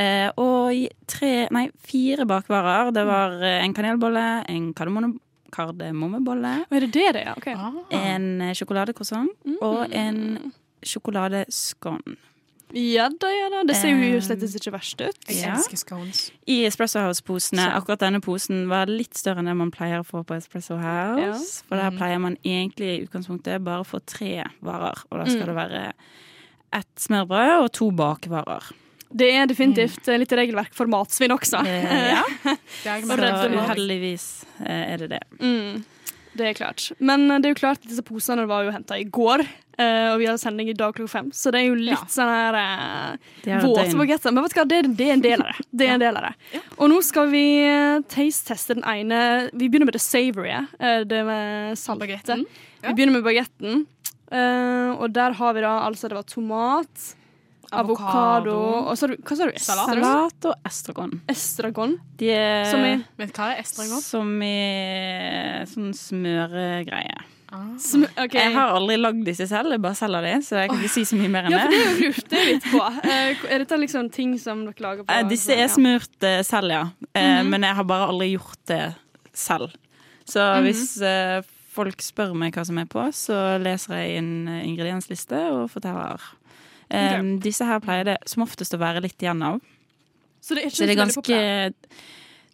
Eh, 0.00 0.30
og 0.40 0.72
tre, 1.10 1.32
nei, 1.52 1.66
fire 1.84 2.24
bakvarer. 2.28 2.92
Det 2.96 3.04
var 3.08 3.36
eh, 3.44 3.58
en 3.64 3.74
kanelbolle, 3.76 4.24
en 4.48 4.70
kardemommebolle, 5.52 6.54
Er 6.72 6.80
det 6.86 6.92
det 6.94 7.08
det 7.18 7.26
er? 7.26 7.34
Okay. 7.36 7.54
en 7.92 8.40
eh, 8.40 8.54
sjokoladecroissant 8.56 9.28
og 9.60 9.82
en 9.92 10.52
sjokoladescone. 10.82 12.16
Ja 12.72 13.08
da, 13.10 13.28
ja 13.28 13.48
da. 13.52 13.62
Det 13.68 13.76
ser 13.76 13.92
jo 13.92 14.16
Um, 14.16 14.22
slett 14.24 14.42
ikke 14.42 14.72
verst 14.72 15.00
ut. 15.00 15.18
Jeg 15.28 15.42
Ja. 15.42 15.54
elsker 15.56 15.76
scones. 15.76 16.30
I 16.46 16.64
Espresso 16.64 17.00
House-posene, 17.00 17.68
akkurat 17.76 18.00
denne 18.00 18.20
posen 18.20 18.68
var 18.68 18.86
litt 18.86 19.14
større 19.14 19.38
enn 19.40 19.46
det 19.50 19.56
man 19.56 19.70
pleier 19.70 20.00
å 20.00 20.06
få 20.06 20.24
på 20.24 20.36
Espresso 20.36 20.78
House. 20.80 21.62
For 21.68 21.76
der 21.76 21.90
pleier 21.90 22.18
man 22.18 22.36
egentlig 22.44 22.88
i 22.88 23.06
utgangspunktet 23.06 23.62
bare 23.62 23.84
å 23.84 23.86
få 23.86 24.00
tre 24.04 24.44
varer. 24.62 25.04
Og 25.10 25.18
da 25.18 25.24
skal 25.26 25.46
det 25.46 25.56
være 25.56 25.92
ett 26.72 26.94
smørbrød 26.96 27.64
og 27.64 27.72
to 27.72 27.90
bakvarer. 27.90 28.72
Det 29.12 29.28
er 29.36 29.46
definitivt 29.46 30.06
mm. 30.08 30.18
litt 30.22 30.32
regelverk 30.32 30.72
for 30.76 30.88
matsvinn 30.88 31.34
også. 31.34 31.60
Eh, 31.68 32.12
ja, 32.14 32.22
Det 32.84 32.90
er 32.90 33.02
så 33.04 33.48
uheldigvis 33.52 34.44
eh, 34.64 34.94
er 34.94 35.02
det 35.04 35.10
det. 35.10 35.20
Mm, 35.42 35.84
det 36.36 36.46
er 36.48 36.54
klart. 36.56 36.92
Men 36.98 37.30
eh, 37.30 37.38
det 37.42 37.50
er 37.50 37.54
jo 37.54 37.60
klart 37.60 37.82
disse 37.88 38.02
posene 38.06 38.46
var 38.48 38.64
jo 38.64 38.72
henta 38.72 38.96
i 38.98 39.04
går, 39.04 39.42
eh, 39.78 40.08
og 40.12 40.18
vi 40.22 40.26
har 40.30 40.38
sending 40.40 40.68
i 40.70 40.76
dag 40.78 40.94
klokka 40.96 41.10
fem, 41.12 41.30
så 41.36 41.52
det 41.52 41.60
er 41.60 41.66
jo 41.68 41.74
litt 41.76 41.92
Ja. 41.98 42.08
sånn 42.08 42.30
her 42.32 42.58
eh, 42.60 43.16
De 43.44 43.50
har 43.52 43.58
et 43.60 43.66
våte 43.66 43.84
døgn. 43.86 43.98
bagetter. 44.00 44.32
Men 44.32 44.44
vet 44.46 44.54
du 44.54 44.60
hva, 44.60 44.66
det, 44.68 44.78
er- 44.82 44.92
det 44.96 45.06
er 45.08 45.12
en 45.12 45.24
del 45.26 45.40
av 45.44 45.46
det. 45.52 45.66
Det 45.82 45.88
en 45.92 46.00
del 46.04 46.16
av 46.16 46.28
det. 46.30 46.62
Og 46.78 46.90
nå 46.92 47.00
skal 47.04 47.28
vi 47.32 47.44
eh, 47.66 48.00
taste-teste 48.08 48.74
den 48.78 48.84
ene 48.84 49.22
Vi 49.52 49.68
begynner 49.68 49.88
med 49.90 49.94
det 49.98 50.04
savory, 50.04 50.54
det 51.08 51.22
med 51.26 51.78
salte. 51.78 52.06
Bagetten. 52.06 52.46
Vi 52.82 52.94
begynner 52.96 53.18
med 53.20 53.24
bagetten, 53.28 53.84
og 54.32 55.12
der 55.12 55.34
har 55.36 55.52
vi 55.54 55.60
da 55.60 55.72
altså 55.86 56.08
Det 56.08 56.16
var 56.16 56.24
tomat, 56.24 57.02
avokado 57.80 58.54
og 58.90 58.96
så 59.00 59.08
Hva 59.16 59.36
sa 59.38 59.46
du? 59.48 59.52
Salat. 59.58 59.90
Salat 59.92 60.48
og 60.50 60.68
estragon. 60.68 61.12
Estragon. 61.32 61.96
De 62.20 62.30
er 62.34 62.64
Som 62.70 62.84
i 62.84 62.94
Vet 63.18 63.32
du 63.32 63.38
hva 63.40 63.50
er 63.54 63.62
estragon? 63.64 64.00
som 64.04 64.32
i 64.42 64.54
sånn 65.72 65.92
smøregreie. 65.96 67.22
Ah. 67.52 67.66
Som, 67.76 68.06
okay. 68.16 68.38
Jeg 68.46 68.54
har 68.54 68.70
aldri 68.78 68.94
lagd 68.96 69.26
disse 69.28 69.44
selv, 69.50 69.74
jeg 69.74 69.82
bare 69.84 69.98
selger 69.98 70.24
de, 70.24 70.30
så 70.46 70.62
jeg 70.62 70.70
kan 70.70 70.78
ikke 70.80 70.92
si 70.94 71.02
så 71.10 71.18
mye 71.20 71.28
mer 71.34 71.48
enn 71.50 71.52
det. 71.52 71.58
Ja, 71.60 71.66
for 71.68 71.74
det 71.76 71.80
er 71.82 71.90
jo 71.90 72.06
lurt 72.08 72.36
litt 72.48 72.68
på. 72.72 72.80
Eh, 73.12 73.42
er 73.52 73.64
dette 73.66 73.78
liksom 73.82 74.08
ting 74.14 74.30
som 74.40 74.62
dere 74.64 74.80
lager 74.86 75.04
på? 75.04 75.12
Eh, 75.12 75.26
Disse 75.28 75.52
er 75.52 75.66
Ja. 75.66 75.72
smurt 75.74 76.24
eh, 76.28 76.40
selv, 76.48 76.72
ja. 76.72 76.84
Eh, 77.12 77.42
Men 77.44 77.66
jeg 77.68 77.76
har 77.76 77.84
bare 77.84 78.08
aldri 78.08 78.30
gjort 78.32 78.62
det 78.72 78.80
selv. 79.36 79.74
Så 80.24 80.40
hvis 80.64 80.96
eh, 81.04 81.42
folk 81.74 82.00
spør 82.00 82.32
meg 82.40 82.56
hva 82.56 82.64
som 82.64 82.78
er 82.80 82.88
på, 82.88 83.04
så 83.12 83.58
leser 83.60 84.00
jeg 84.00 84.16
eh, 84.24 84.62
ingrediensliste 84.70 85.42
og 85.52 85.68
forteller. 85.74 86.24
Eh, 86.92 87.22
Disse 87.40 87.64
her 87.64 87.80
pleier 87.80 88.04
det 88.12 88.16
som 88.28 88.42
oftest 88.44 88.74
å 88.76 88.80
være 88.82 89.00
litt 89.04 89.22
igjen 89.22 89.42
av. 89.46 89.60
Så 90.42 90.54
det 90.54 90.64
er 90.64 90.70
ikke 90.70 90.76
Så 90.76 90.86
det 90.86 90.96
er 90.96 91.04
ganske 91.04 91.82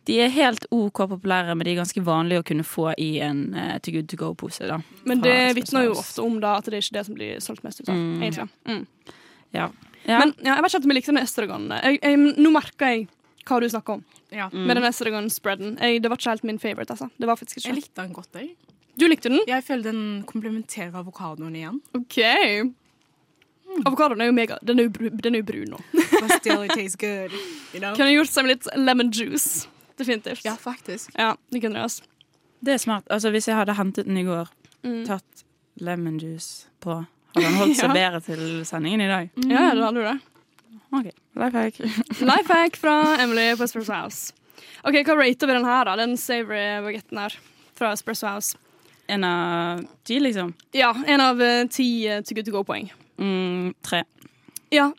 De 0.09 0.14
er 0.24 0.31
helt 0.33 0.64
OK 0.72 1.03
populære, 1.11 1.55
men 1.57 1.66
de 1.66 1.72
er 1.74 1.81
ganske 1.83 2.01
vanlige 2.05 2.40
å 2.40 2.46
kunne 2.48 2.64
få 2.64 2.94
i 2.96 3.18
en 3.20 3.42
uh, 3.53 3.74
To 3.85 3.92
Good 3.92 4.07
To 4.09 4.16
Go-pose. 4.16 4.64
da. 4.70 4.79
Men 5.05 5.20
det 5.20 5.35
vitner 5.59 5.85
jo 5.85 5.98
ofte 6.01 6.22
om 6.24 6.38
da 6.40 6.55
at 6.57 6.64
det 6.64 6.79
er 6.79 6.85
ikke 6.87 6.96
det 6.96 7.03
som 7.07 7.14
blir 7.18 7.42
solgt 7.44 7.62
mest 7.66 7.83
ut 7.83 7.90
av. 7.90 7.94
Mm. 7.98 8.22
egentlig. 8.22 8.48
Mm. 8.64 8.87
Ja. 9.53 9.66
Ja. 10.07 10.18
Men 10.22 10.33
ja, 10.40 10.55
jeg 10.55 10.62
vet 10.64 10.72
ikke 10.79 10.85
om 10.87 10.94
jeg 10.94 10.98
likte 11.03 11.12
den 11.12 11.20
estragon. 11.22 11.68
Nå 12.38 12.53
merker 12.55 12.94
jeg 12.94 13.09
hva 13.48 13.61
du 13.61 13.68
snakker 13.68 13.98
om 13.98 14.05
Ja. 14.33 14.48
Mm. 14.48 14.64
med 14.66 14.77
den 14.77 14.85
estragon-spreaden. 14.88 15.77
Det 15.77 16.09
var 16.09 16.16
ikke 16.16 16.31
helt 16.31 16.44
min 16.44 16.59
favorite. 16.59 16.90
altså. 16.96 17.11
Det 17.18 17.27
var 17.29 17.37
faktisk 17.37 17.66
Jeg 17.66 17.74
likte 17.74 18.01
den 18.01 18.12
godt, 18.16 18.33
jeg. 18.33 18.55
Du 18.96 19.07
likte 19.09 19.29
den? 19.29 19.40
Jeg 19.46 19.64
føler 19.64 19.92
den 19.92 20.24
komplementerer 20.24 20.96
avokadoen 20.96 21.55
igjen. 21.55 21.83
OK. 21.94 22.18
Avokadoen 23.87 24.21
er 24.21 24.27
jo 24.31 24.33
mega 24.37 24.57
Den 24.67 24.79
er 24.81 24.88
jo, 24.88 25.11
den 25.23 25.35
er 25.35 25.43
jo 25.43 25.47
brun 25.49 25.69
nå. 25.75 25.79
But 26.21 26.33
still 26.41 26.62
it 26.62 26.71
tastes 26.75 26.97
good. 26.97 27.31
You 27.75 27.81
know? 27.81 27.95
Kunne 27.97 28.11
gjort 28.14 28.31
seg 28.33 28.47
med 28.47 28.55
litt 28.57 28.69
lemon 28.77 29.11
juice. 29.14 29.69
Definitivt. 29.99 30.45
Ja, 30.45 30.55
faktisk. 30.61 31.11
Ja, 31.19 31.35
det 31.53 31.61
kunne 31.62 31.79
jeg 31.81 31.85
også. 31.91 32.03
Det 32.64 32.73
er 32.75 32.79
smart. 32.83 33.05
Altså, 33.11 33.31
hvis 33.35 33.47
jeg 33.49 33.57
hadde 33.59 33.75
hentet 33.79 34.07
den 34.07 34.17
i 34.17 34.25
går, 34.27 34.49
Mm. 34.85 35.05
tatt 35.07 35.43
lemon 35.83 36.21
juice 36.23 36.69
på, 36.81 37.01
hadde 37.35 37.45
den 37.49 37.57
holdt 37.59 37.77
seg 37.77 37.88
Ja. 37.91 37.95
bedre 37.97 38.21
til 38.23 38.64
sendingen 38.67 39.01
i 39.03 39.09
dag. 39.11 39.31
Ja, 39.43 39.62
ja, 39.69 39.75
da 39.75 39.88
hadde 39.88 39.99
du 39.99 40.07
det. 40.07 40.21
OK. 40.93 41.09
Life 41.38 41.59
hack. 41.59 41.79
Life 42.31 42.53
hack 42.55 42.77
fra 42.79 42.95
Emily 43.23 43.49
på 43.59 43.67
Espresso 43.67 43.93
House. 43.93 44.33
Ok, 44.87 45.01
Hva 45.05 45.17
rater 45.19 45.47
vi 45.51 45.57
den 45.59 45.67
her, 45.67 45.85
da? 45.91 45.97
Den 45.99 46.17
savory 46.17 46.62
bagetten 46.87 47.19
her 47.19 47.35
fra 47.79 47.91
Espresso 47.93 48.27
House. 48.31 48.57
En 49.09 49.25
av 49.25 49.83
ti, 50.07 50.21
liksom. 50.23 50.55
Ja, 50.77 50.93
en 51.07 51.21
av 51.25 51.43
eh, 51.43 51.67
ti 51.73 52.07
uh, 52.09 52.21
to 52.23 52.35
good 52.38 52.45
to 52.47 52.53
go-poeng. 52.55 52.91
Mm, 53.19 53.75
tre. 53.83 54.03
Ja, 54.75 54.91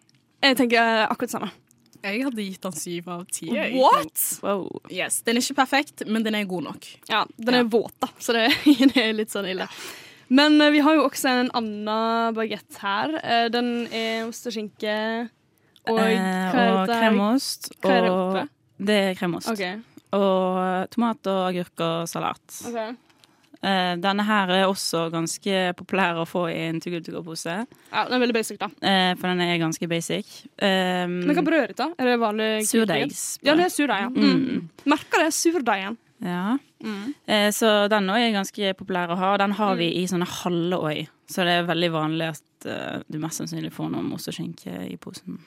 jeg 0.44 0.58
tenker 0.60 0.80
eh, 0.82 1.06
akkurat 1.10 1.32
samme. 1.34 1.50
Jeg 2.00 2.22
hadde 2.24 2.44
gitt 2.46 2.62
den 2.64 2.76
syv 2.80 3.08
av 3.12 3.26
ti. 3.28 3.50
What?! 3.76 4.22
Wow. 4.44 4.68
Yes, 4.92 5.18
Den 5.28 5.36
er 5.36 5.44
ikke 5.44 5.58
perfekt, 5.60 6.06
men 6.08 6.24
den 6.24 6.36
er 6.40 6.46
god 6.48 6.64
nok. 6.70 6.86
Ja, 7.12 7.26
den 7.38 7.54
er 7.58 7.66
Ja. 7.66 7.70
våt, 7.74 7.94
da, 8.00 8.08
så 8.24 8.36
det, 8.38 8.46
det 8.94 9.02
er 9.04 9.12
litt 9.18 9.34
sånn 9.34 9.50
ille. 9.52 9.68
Men 10.30 10.56
eh, 10.62 10.70
vi 10.72 10.80
har 10.86 10.96
jo 10.96 11.08
også 11.10 11.28
en 11.42 11.52
annen 11.58 12.34
bagett 12.38 12.80
her. 12.84 13.18
Eh, 13.24 13.50
den 13.52 13.88
er 13.92 14.28
ost 14.30 14.48
og 14.48 14.56
skinke 14.56 14.96
og 15.90 16.00
Eh, 16.00 16.52
hva 16.54 16.64
er 16.64 16.74
og 16.78 16.88
kremost. 16.92 17.72
Hva 17.82 17.92
er 17.98 18.02
det 18.06 18.12
oppe? 18.14 18.44
det 18.80 18.98
er 19.10 19.16
kremost. 19.20 19.50
Okay. 19.52 19.80
Og 20.16 20.90
tomat 20.94 21.28
og 21.32 21.40
agurk 21.50 21.82
og 21.84 22.08
salat. 22.10 22.60
ok. 22.70 22.96
Eh, 23.60 23.95
denne 24.00 24.24
her 24.24 24.52
er 24.56 24.67
også 24.69 25.10
ganske 25.12 25.74
populær 25.76 26.22
å 26.22 26.28
få 26.28 26.45
i 26.48 26.60
en 26.69 26.80
Go-pose, 26.80 27.65
Ja, 27.91 28.06
Den 28.06 28.13
er 28.13 28.19
veldig 28.26 28.34
basic, 28.38 28.58
da. 28.60 28.69
eh, 28.82 29.15
for 29.15 29.28
den 29.28 29.41
er 29.41 29.58
ganske 29.60 29.88
basic. 29.89 30.45
Um, 30.62 31.26
Men 31.28 31.36
hva 31.36 31.43
brødet 31.43 31.76
da? 31.76 31.89
Er 32.00 32.06
det 32.06 32.19
vanlig 32.19 32.67
Surdeigsbrød. 32.67 33.43
Ja, 33.45 33.56
det 33.56 33.65
er 33.65 33.74
surdeig. 33.76 34.00
Ja. 34.00 34.10
Mm. 34.10 34.45
Mm. 34.45 34.69
Merker 34.86 35.26
det. 35.26 35.34
Surdeigen. 35.34 35.98
Ja. 36.22 36.58
Mm. 36.82 37.13
Eh, 37.28 37.50
så 37.52 37.89
den 37.89 38.08
også 38.10 38.24
er 38.30 38.38
ganske 38.38 38.74
populær 38.80 39.12
å 39.12 39.17
ha. 39.17 39.38
Den 39.38 39.52
har 39.52 39.76
vi 39.76 39.91
i 40.02 40.08
sånne 40.08 40.28
halve 40.28 40.80
òg, 40.80 41.08
så 41.28 41.43
det 41.43 41.60
er 41.60 41.67
veldig 41.67 41.91
vanlig 41.91 42.30
at 42.30 43.04
du 43.08 43.19
mest 43.19 43.39
sannsynlig 43.39 43.72
får 43.72 43.91
noe 43.91 44.13
ost 44.15 44.28
og 44.28 44.36
skinke 44.36 44.72
i 44.91 44.95
posen. 45.00 45.38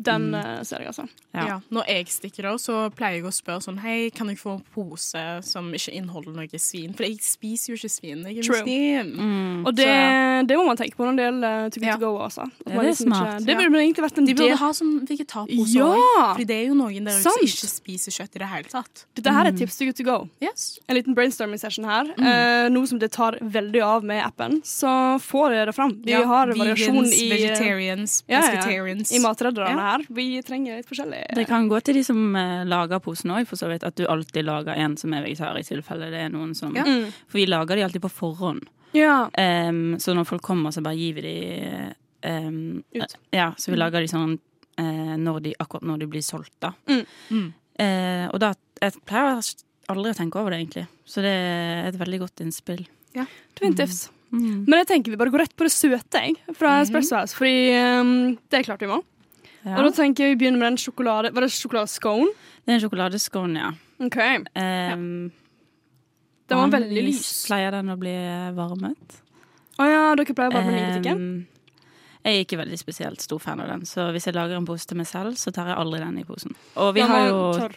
Den 0.00 0.30
mm. 0.32 0.64
ser 0.64 0.80
jeg, 0.80 0.88
altså. 0.94 1.04
Ja. 1.36 1.42
Ja. 1.46 1.56
Når 1.70 1.86
jeg 1.92 2.06
stikker 2.10 2.46
av, 2.50 2.56
så 2.62 2.88
pleier 2.96 3.18
jeg 3.20 3.26
å 3.28 3.32
spørre 3.34 3.60
sånn 3.62 3.78
Hei, 3.84 4.08
kan 4.14 4.30
jeg 4.32 4.38
få 4.40 4.54
en 4.56 4.62
pose 4.74 5.20
som 5.46 5.68
ikke 5.76 5.92
inneholder 5.94 6.32
noe 6.34 6.60
svin? 6.62 6.94
For 6.96 7.04
jeg 7.06 7.18
spiser 7.22 7.74
jo 7.74 7.78
ikke 7.78 7.90
svin. 7.92 8.22
Jeg 8.26 8.40
er 8.40 8.46
True. 8.48 8.62
muslim. 8.64 9.10
Mm. 9.20 9.66
Og 9.68 9.74
det, 9.76 9.90
det 10.48 10.56
må 10.58 10.64
man 10.66 10.80
tenke 10.80 10.96
på 10.96 11.04
når 11.04 11.18
det 11.20 11.26
gjelder 11.28 11.74
To 11.76 11.80
go 11.80 11.86
Ja. 11.86 11.96
To 11.96 12.00
Go. 12.00 12.12
Altså. 12.24 12.46
Det 12.64 12.72
er 12.72 12.82
liksom 12.88 13.12
ikke- 13.12 13.20
smart. 13.20 13.44
Det 13.44 13.52
Ja. 13.52 13.58
burde 13.60 13.80
egentlig 13.82 14.04
vært 14.06 14.18
en 14.18 14.24
De 14.24 14.34
burde 14.34 14.48
del 14.48 14.56
ha 14.56 14.70
sånn 14.80 14.94
vegetarpose 15.06 15.74
Ja! 15.76 15.84
òg. 15.84 16.36
Fordi 16.36 16.46
det 16.46 16.56
er 16.56 16.66
jo 16.70 16.74
noen 16.80 17.04
der 17.04 17.20
ute 17.20 17.22
som 17.22 17.44
ikke 17.44 17.68
spiser 17.68 18.10
kjøtt 18.16 18.36
i 18.36 18.38
det 18.38 18.48
hele 18.48 18.68
tatt. 18.72 19.04
Dette 19.14 19.30
her 19.36 19.46
er 19.46 19.52
tips 19.52 19.76
to 19.78 19.84
Good 19.84 19.96
To 19.96 20.04
Go. 20.04 20.28
Yes. 20.40 20.78
En 20.88 20.96
liten 20.96 21.14
brainstorming 21.14 21.60
session 21.60 21.84
her. 21.84 22.08
Eh, 22.16 22.68
noe 22.70 22.86
som 22.86 22.98
det 22.98 23.12
tar 23.12 23.36
veldig 23.42 23.82
av 23.84 24.02
med 24.04 24.24
appen. 24.24 24.62
Så 24.62 25.20
får 25.20 25.50
dere 25.50 25.66
det 25.66 25.74
fram. 25.76 26.00
Vi 26.04 26.12
Ja, 26.12 26.24
har 26.24 26.46
variasjon 26.48 27.04
vegans, 27.04 27.12
i, 27.20 27.28
vegetarians, 27.30 28.22
Ja, 28.28 28.40
ja, 28.40 28.40
ja. 28.40 28.50
pescatarians. 28.56 29.12
i 29.12 29.18
matredderne 29.18 29.76
Ja. 29.76 29.89
Her. 29.90 30.04
Vi 30.16 30.26
trenger 30.46 30.80
litt 30.80 30.88
forskjellig. 30.88 31.22
Det 31.36 31.46
kan 31.48 31.68
gå 31.70 31.80
til 31.84 32.00
de 32.00 32.04
som 32.06 32.36
eh, 32.38 32.64
lager 32.68 33.02
posen 33.04 33.34
òg, 33.36 33.46
for 33.50 33.60
så 33.60 33.70
vidt. 33.70 33.86
At 33.86 33.96
du 33.98 34.06
alltid 34.10 34.46
lager 34.46 34.78
en 34.78 34.96
som 35.00 35.14
er 35.16 35.24
vegetar, 35.26 35.58
i 35.58 35.66
tilfelle 35.66 36.10
det 36.12 36.26
er 36.26 36.34
noen 36.34 36.54
som 36.58 36.76
Ja. 36.76 36.86
Mm. 36.86 37.08
For 37.26 37.40
vi 37.40 37.48
lager 37.50 37.76
de 37.76 37.86
alltid 37.86 38.04
på 38.04 38.12
forhånd. 38.12 38.68
Ja. 38.96 39.30
Um, 39.38 39.98
så 40.02 40.14
når 40.14 40.26
folk 40.26 40.42
kommer, 40.42 40.74
så 40.74 40.82
bare 40.82 40.98
gir 40.98 41.14
vi 41.18 41.22
de 41.26 41.34
um, 42.26 42.82
Ut. 42.94 43.16
Ja, 43.30 43.52
så 43.58 43.70
vi 43.70 43.78
lager 43.78 44.02
de 44.02 44.10
sånn 44.10 44.34
uh, 44.34 45.16
når 45.20 45.42
de, 45.44 45.54
akkurat 45.62 45.86
når 45.86 46.02
de 46.02 46.08
blir 46.10 46.24
solgt, 46.26 46.56
da. 46.62 46.72
Mm. 46.90 47.04
Mm. 47.30 47.50
Eh, 47.80 48.26
og 48.28 48.40
da 48.42 48.54
Jeg 48.80 48.96
pleier 49.08 49.38
aldri 49.90 50.12
å 50.12 50.16
tenke 50.16 50.40
over 50.40 50.54
det, 50.54 50.62
egentlig. 50.62 50.86
Så 51.08 51.22
det 51.24 51.34
er 51.34 51.90
et 51.90 51.98
veldig 52.00 52.22
godt 52.22 52.42
innspill. 52.44 52.86
Ja, 53.16 53.26
Definitivt. 53.58 54.08
Mm. 54.30 54.64
Men 54.68 54.78
jeg 54.78 54.88
tenker 54.92 55.12
vi 55.12 55.18
bare 55.18 55.32
går 55.34 55.42
rett 55.44 55.56
på 55.58 55.66
det 55.66 55.72
søte 55.74 56.22
jeg, 56.22 56.36
fra 56.56 56.78
Espresso 56.84 57.18
House. 57.18 57.34
Fordi 57.36 57.74
um, 58.00 58.12
det 58.48 58.60
er 58.60 58.68
klart 58.68 58.84
vi 58.84 58.88
må. 58.88 59.00
Ja. 59.64 59.76
Og 59.76 59.84
da 59.84 59.90
tenker 59.92 60.24
jeg 60.24 60.36
vi 60.38 60.44
begynner 60.46 60.58
med 60.58 60.70
den 60.72 60.78
sjokolade 60.80 61.30
Var 61.36 61.44
det 61.44 61.50
sjokoladescone? 61.52 62.30
Det 62.64 62.72
er 62.72 62.78
en 62.78 62.80
sjokoladescone, 62.80 63.60
ja. 63.60 63.70
OK. 64.00 64.16
Um, 64.56 65.32
Den 66.48 66.58
var 66.58 66.72
veldig 66.80 67.02
lys. 67.04 67.26
Pleier 67.46 67.70
den 67.76 67.92
å 67.92 67.96
bli 68.00 68.14
varmet? 68.56 69.18
Å 69.80 69.86
ja, 69.88 70.14
dere 70.16 70.34
pleier 70.34 70.50
å 70.50 70.56
varme 70.56 70.72
den 70.72 70.80
i 70.80 70.86
butikken? 70.94 71.20
Um, 71.20 71.46
jeg 72.24 72.36
er 72.36 72.42
ikke 72.44 72.58
veldig 72.60 72.76
spesielt 72.80 73.22
stor 73.24 73.38
fan 73.40 73.60
av 73.64 73.68
den, 73.70 73.84
så 73.88 74.10
hvis 74.12 74.26
jeg 74.28 74.34
lager 74.36 74.56
en 74.58 74.66
pose 74.68 74.84
til 74.88 74.98
meg 75.00 75.06
selv, 75.08 75.38
så 75.40 75.52
tar 75.56 75.70
jeg 75.70 75.76
aldri 75.80 76.00
den 76.02 76.18
i 76.20 76.24
posen. 76.28 76.52
Og 76.76 76.90
vi 76.96 77.00
Den 77.00 77.08
har 77.08 77.22
var 77.22 77.28
jo 77.30 77.38
tørr. 77.62 77.76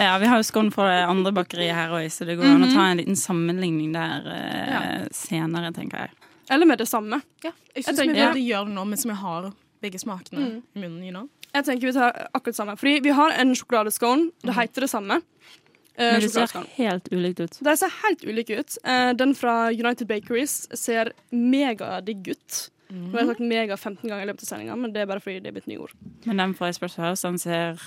Ja, 0.00 0.16
vi 0.18 0.26
har 0.26 0.40
jo 0.40 0.46
scone 0.48 0.72
fra 0.74 0.88
det 0.90 1.04
andre 1.06 1.30
bakeriet 1.36 1.74
her 1.78 1.90
òg, 1.94 2.08
så 2.10 2.26
det 2.26 2.34
går 2.40 2.44
an 2.56 2.64
å 2.64 2.66
Mhm. 2.66 2.74
ta 2.74 2.86
en 2.90 2.98
liten 2.98 3.14
sammenligning 3.20 3.92
der 3.92 4.26
eh, 4.34 5.06
senere, 5.14 5.70
tenker 5.72 5.98
jeg. 5.98 6.10
Eller 6.50 6.66
med 6.66 6.78
det 6.78 6.88
samme. 6.88 7.22
Ja. 7.44 7.50
Jeg 7.74 7.84
Jeg 7.84 7.84
syns 7.84 7.98
vi 8.00 8.06
tenker- 8.08 8.32
burde 8.34 8.42
gjøre 8.48 8.66
det 8.66 8.74
nå 8.74 8.84
mens 8.86 9.04
vi 9.06 9.14
har 9.14 9.52
begge 9.84 10.00
smakene 10.02 10.40
Mm. 10.48 10.58
i 10.74 10.80
munnen. 10.82 11.04
You 11.04 11.12
know? 11.14 11.28
Jeg 11.54 11.64
tenker 11.68 11.86
vi 11.86 11.92
tar 11.94 12.26
akkurat 12.34 12.56
samme. 12.58 12.74
Fordi 12.80 12.96
vi 13.04 13.12
har 13.14 13.30
en 13.38 13.54
sjokoladescone. 13.54 14.30
Det 14.42 14.54
heter 14.56 14.80
det 14.88 14.90
samme. 14.90 15.20
Eh, 15.96 16.12
Men 16.16 16.20
det 16.24 16.30
ser 16.34 16.64
helt 16.74 17.08
ulikt 17.14 17.40
ut. 17.44 17.58
De 17.62 17.76
ser 17.78 17.92
helt 18.02 18.24
ulike 18.26 18.56
ut. 18.58 18.78
Eh, 18.82 19.12
den 19.14 19.34
fra 19.38 19.68
United 19.70 20.08
Bakeries 20.10 20.66
ser 20.74 21.12
megadigg 21.30 22.26
ut. 22.34 22.70
Nå 22.90 23.12
har 23.14 23.20
jeg 23.24 23.28
sagt 23.28 23.40
mega 23.40 23.76
15 23.76 24.08
ganger 24.10 24.22
i 24.22 24.26
løpet 24.28 24.42
av 24.42 24.48
sendinga, 24.50 24.74
men 24.78 24.92
det 24.92 25.02
er 25.02 25.06
bare 25.06 25.20
fordi 25.22 25.40
det 25.42 25.48
er 25.50 25.54
blitt 25.56 25.66
nye 25.70 25.78
ord. 25.82 25.92
Men 26.26 26.36
den 26.42 26.52
fra 26.54 26.68
Espresso 26.70 27.00
House, 27.02 27.22
den 27.26 27.38
ser 27.38 27.78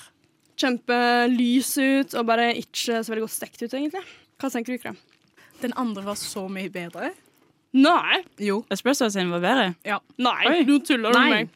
Kjempelys 0.57 1.75
ut 1.77 2.15
og 2.17 2.25
bare 2.27 2.49
ikke 2.57 2.99
så 3.03 3.11
veldig 3.13 3.23
godt 3.27 3.35
stekt 3.35 3.61
ut, 3.61 3.73
egentlig. 3.77 4.01
Hva 4.41 4.49
tenker 4.53 4.73
du, 4.75 4.81
Krem? 4.81 4.97
Den 5.61 5.73
andre 5.79 6.03
var 6.05 6.17
så 6.19 6.47
mye 6.51 6.69
bedre. 6.73 7.11
Nei! 7.77 8.21
Jo. 8.41 8.61
Espresso 8.73 9.07
sin 9.13 9.29
var 9.33 9.41
bedre. 9.43 9.67
Ja. 9.85 9.99
Nei, 10.17 10.41
Oi. 10.49 10.63
nå 10.67 10.79
tuller 10.85 11.13
du 11.13 11.19
med 11.19 11.29
meg. 11.35 11.49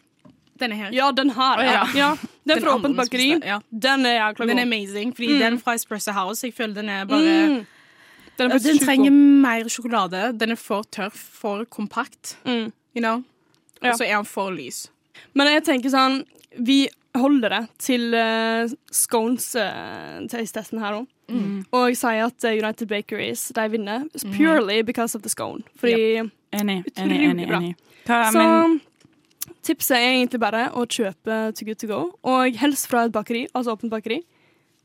Den 0.61 0.71
er 0.71 0.75
her. 0.85 0.91
Ja, 0.95 1.09
den 1.17 1.29
her. 1.35 1.61
Ja. 1.65 1.83
ja. 1.97 2.09
Den 2.47 2.61
fra 2.61 2.73
andre 2.75 2.89
Åpent 2.89 2.97
bakeri. 3.01 3.27
Ja. 3.45 3.59
Den 3.71 4.05
er 4.05 4.15
jækla 4.19 4.47
Den 4.51 4.59
er 4.61 4.65
amazing, 4.69 5.11
fordi 5.17 5.33
Mm. 5.33 5.39
den 5.39 5.59
fra 5.59 5.73
Espresso 5.77 6.11
House 6.15 6.45
Jeg 6.47 6.53
føler 6.53 6.73
den 6.79 6.89
er 6.89 7.05
bare 7.05 7.19
Mm. 7.49 7.65
Den, 8.39 8.51
er 8.51 8.57
Den 8.59 8.79
trenger 8.79 9.11
mer 9.11 9.67
sjokolade. 9.69 10.21
Den 10.39 10.51
er 10.51 10.55
for 10.57 10.83
tørr, 10.91 11.11
for 11.13 11.63
kompakt. 11.65 12.37
Mm. 12.45 12.71
You 12.95 13.01
know? 13.01 13.23
Og 13.83 13.97
så 13.97 14.03
er 14.05 14.15
den 14.17 14.25
for 14.25 14.49
lys. 14.51 14.87
Men 15.33 15.47
jeg 15.47 15.63
tenker 15.63 15.89
sånn 15.93 16.23
Vi 16.57 16.87
holder 17.15 17.49
det 17.49 17.67
til 17.79 18.13
uh, 18.15 18.69
scones-taste-testen 18.91 20.79
her 20.79 20.95
nå. 20.95 21.05
Mm. 21.31 21.65
Og 21.75 21.95
sier 21.95 22.25
at 22.27 22.43
eh, 22.47 22.57
United 22.59 22.87
Bakeries 22.91 23.45
de 23.55 23.65
vinner 23.71 24.03
purely 24.35 24.81
because 24.83 25.15
of 25.15 25.21
the 25.23 25.29
scone. 25.31 25.63
Fordi 25.79 26.17
Enig, 26.51 26.81
enig, 26.99 27.19
enig. 27.29 27.45
enig. 27.47 27.75
Hva, 28.05 28.25
Så 28.31 28.37
men 28.41 28.81
tipset 29.63 29.95
er 29.97 30.09
egentlig 30.15 30.39
bare 30.41 30.69
å 30.73 30.85
kjøpe 30.89 31.39
To 31.57 31.65
Good 31.67 31.79
To 31.83 31.87
Go, 31.87 31.99
og 32.23 32.55
helst 32.61 32.87
fra 32.91 33.05
et 33.07 33.11
bakeri, 33.15 33.45
altså 33.53 33.75
åpent 33.77 33.91
bakeri. 33.93 34.21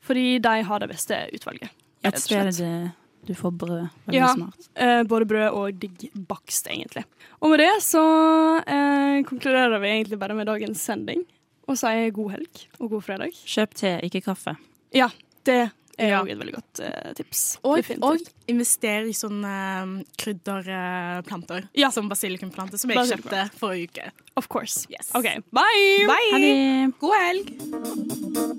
Fordi 0.07 0.39
de 0.39 0.63
har 0.63 0.79
det 0.85 0.89
beste 0.93 1.17
utvalget. 1.35 1.71
et 2.05 2.19
sted 2.23 2.93
du 3.27 3.33
får 3.35 3.51
brød. 3.59 3.89
Veldig 4.07 4.15
Ja. 4.21 4.29
smart. 4.35 4.69
Eh, 4.77 5.03
både 5.03 5.27
brød 5.27 5.51
og 5.53 5.81
digg 5.81 6.11
bakst, 6.29 6.69
egentlig. 6.71 7.03
Og 7.43 7.51
med 7.51 7.59
det 7.59 7.73
så 7.83 8.63
eh, 8.67 9.23
konkluderer 9.27 9.81
vi 9.81 9.89
egentlig 9.89 10.19
bare 10.21 10.35
med 10.37 10.47
dagens 10.47 10.79
sending 10.81 11.25
og 11.67 11.75
sier 11.77 12.13
god 12.15 12.31
helg 12.37 12.61
og 12.79 12.91
god 12.91 13.03
fredag. 13.03 13.33
Kjøp 13.35 13.75
te, 13.75 14.01
ikke 14.07 14.23
kaffe. 14.23 14.55
Ja, 14.95 15.09
det 15.45 15.73
er 15.99 16.09
Ja. 16.11 16.19
også 16.23 16.33
et 16.33 16.39
veldig 16.43 16.55
godt 16.55 16.81
uh, 16.85 17.13
tips. 17.17 17.43
Og, 17.65 17.91
og 18.05 18.19
investere 18.53 19.09
i 19.09 19.15
sånne 19.17 19.53
um, 19.83 19.95
krydderplanter. 20.21 21.69
Ja. 21.75 21.91
Som 21.95 22.09
basilikumplante, 22.13 22.79
som 22.79 22.91
jeg 22.93 22.99
Basilikum. 23.01 23.31
kjøpte 23.31 23.59
forrige 23.59 23.89
uke. 23.91 24.11
Of 24.37 24.49
course. 24.53 24.87
Yes. 24.93 25.09
OK, 25.17 25.25
bye! 25.53 26.07
Bye! 26.11 26.33
Ha 26.33 26.39
det! 26.43 26.93
God 27.01 27.17
helg! 27.23 28.57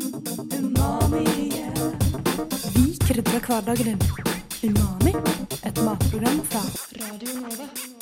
Vi 2.75 2.97
krydrer 3.05 3.39
hverdagen 3.45 3.93
din. 3.93 4.01
Umami, 4.63 5.13
et 5.65 5.83
matprogram 5.85 6.41
fra 6.49 6.63
Radio 7.03 7.39
Nova. 7.41 7.96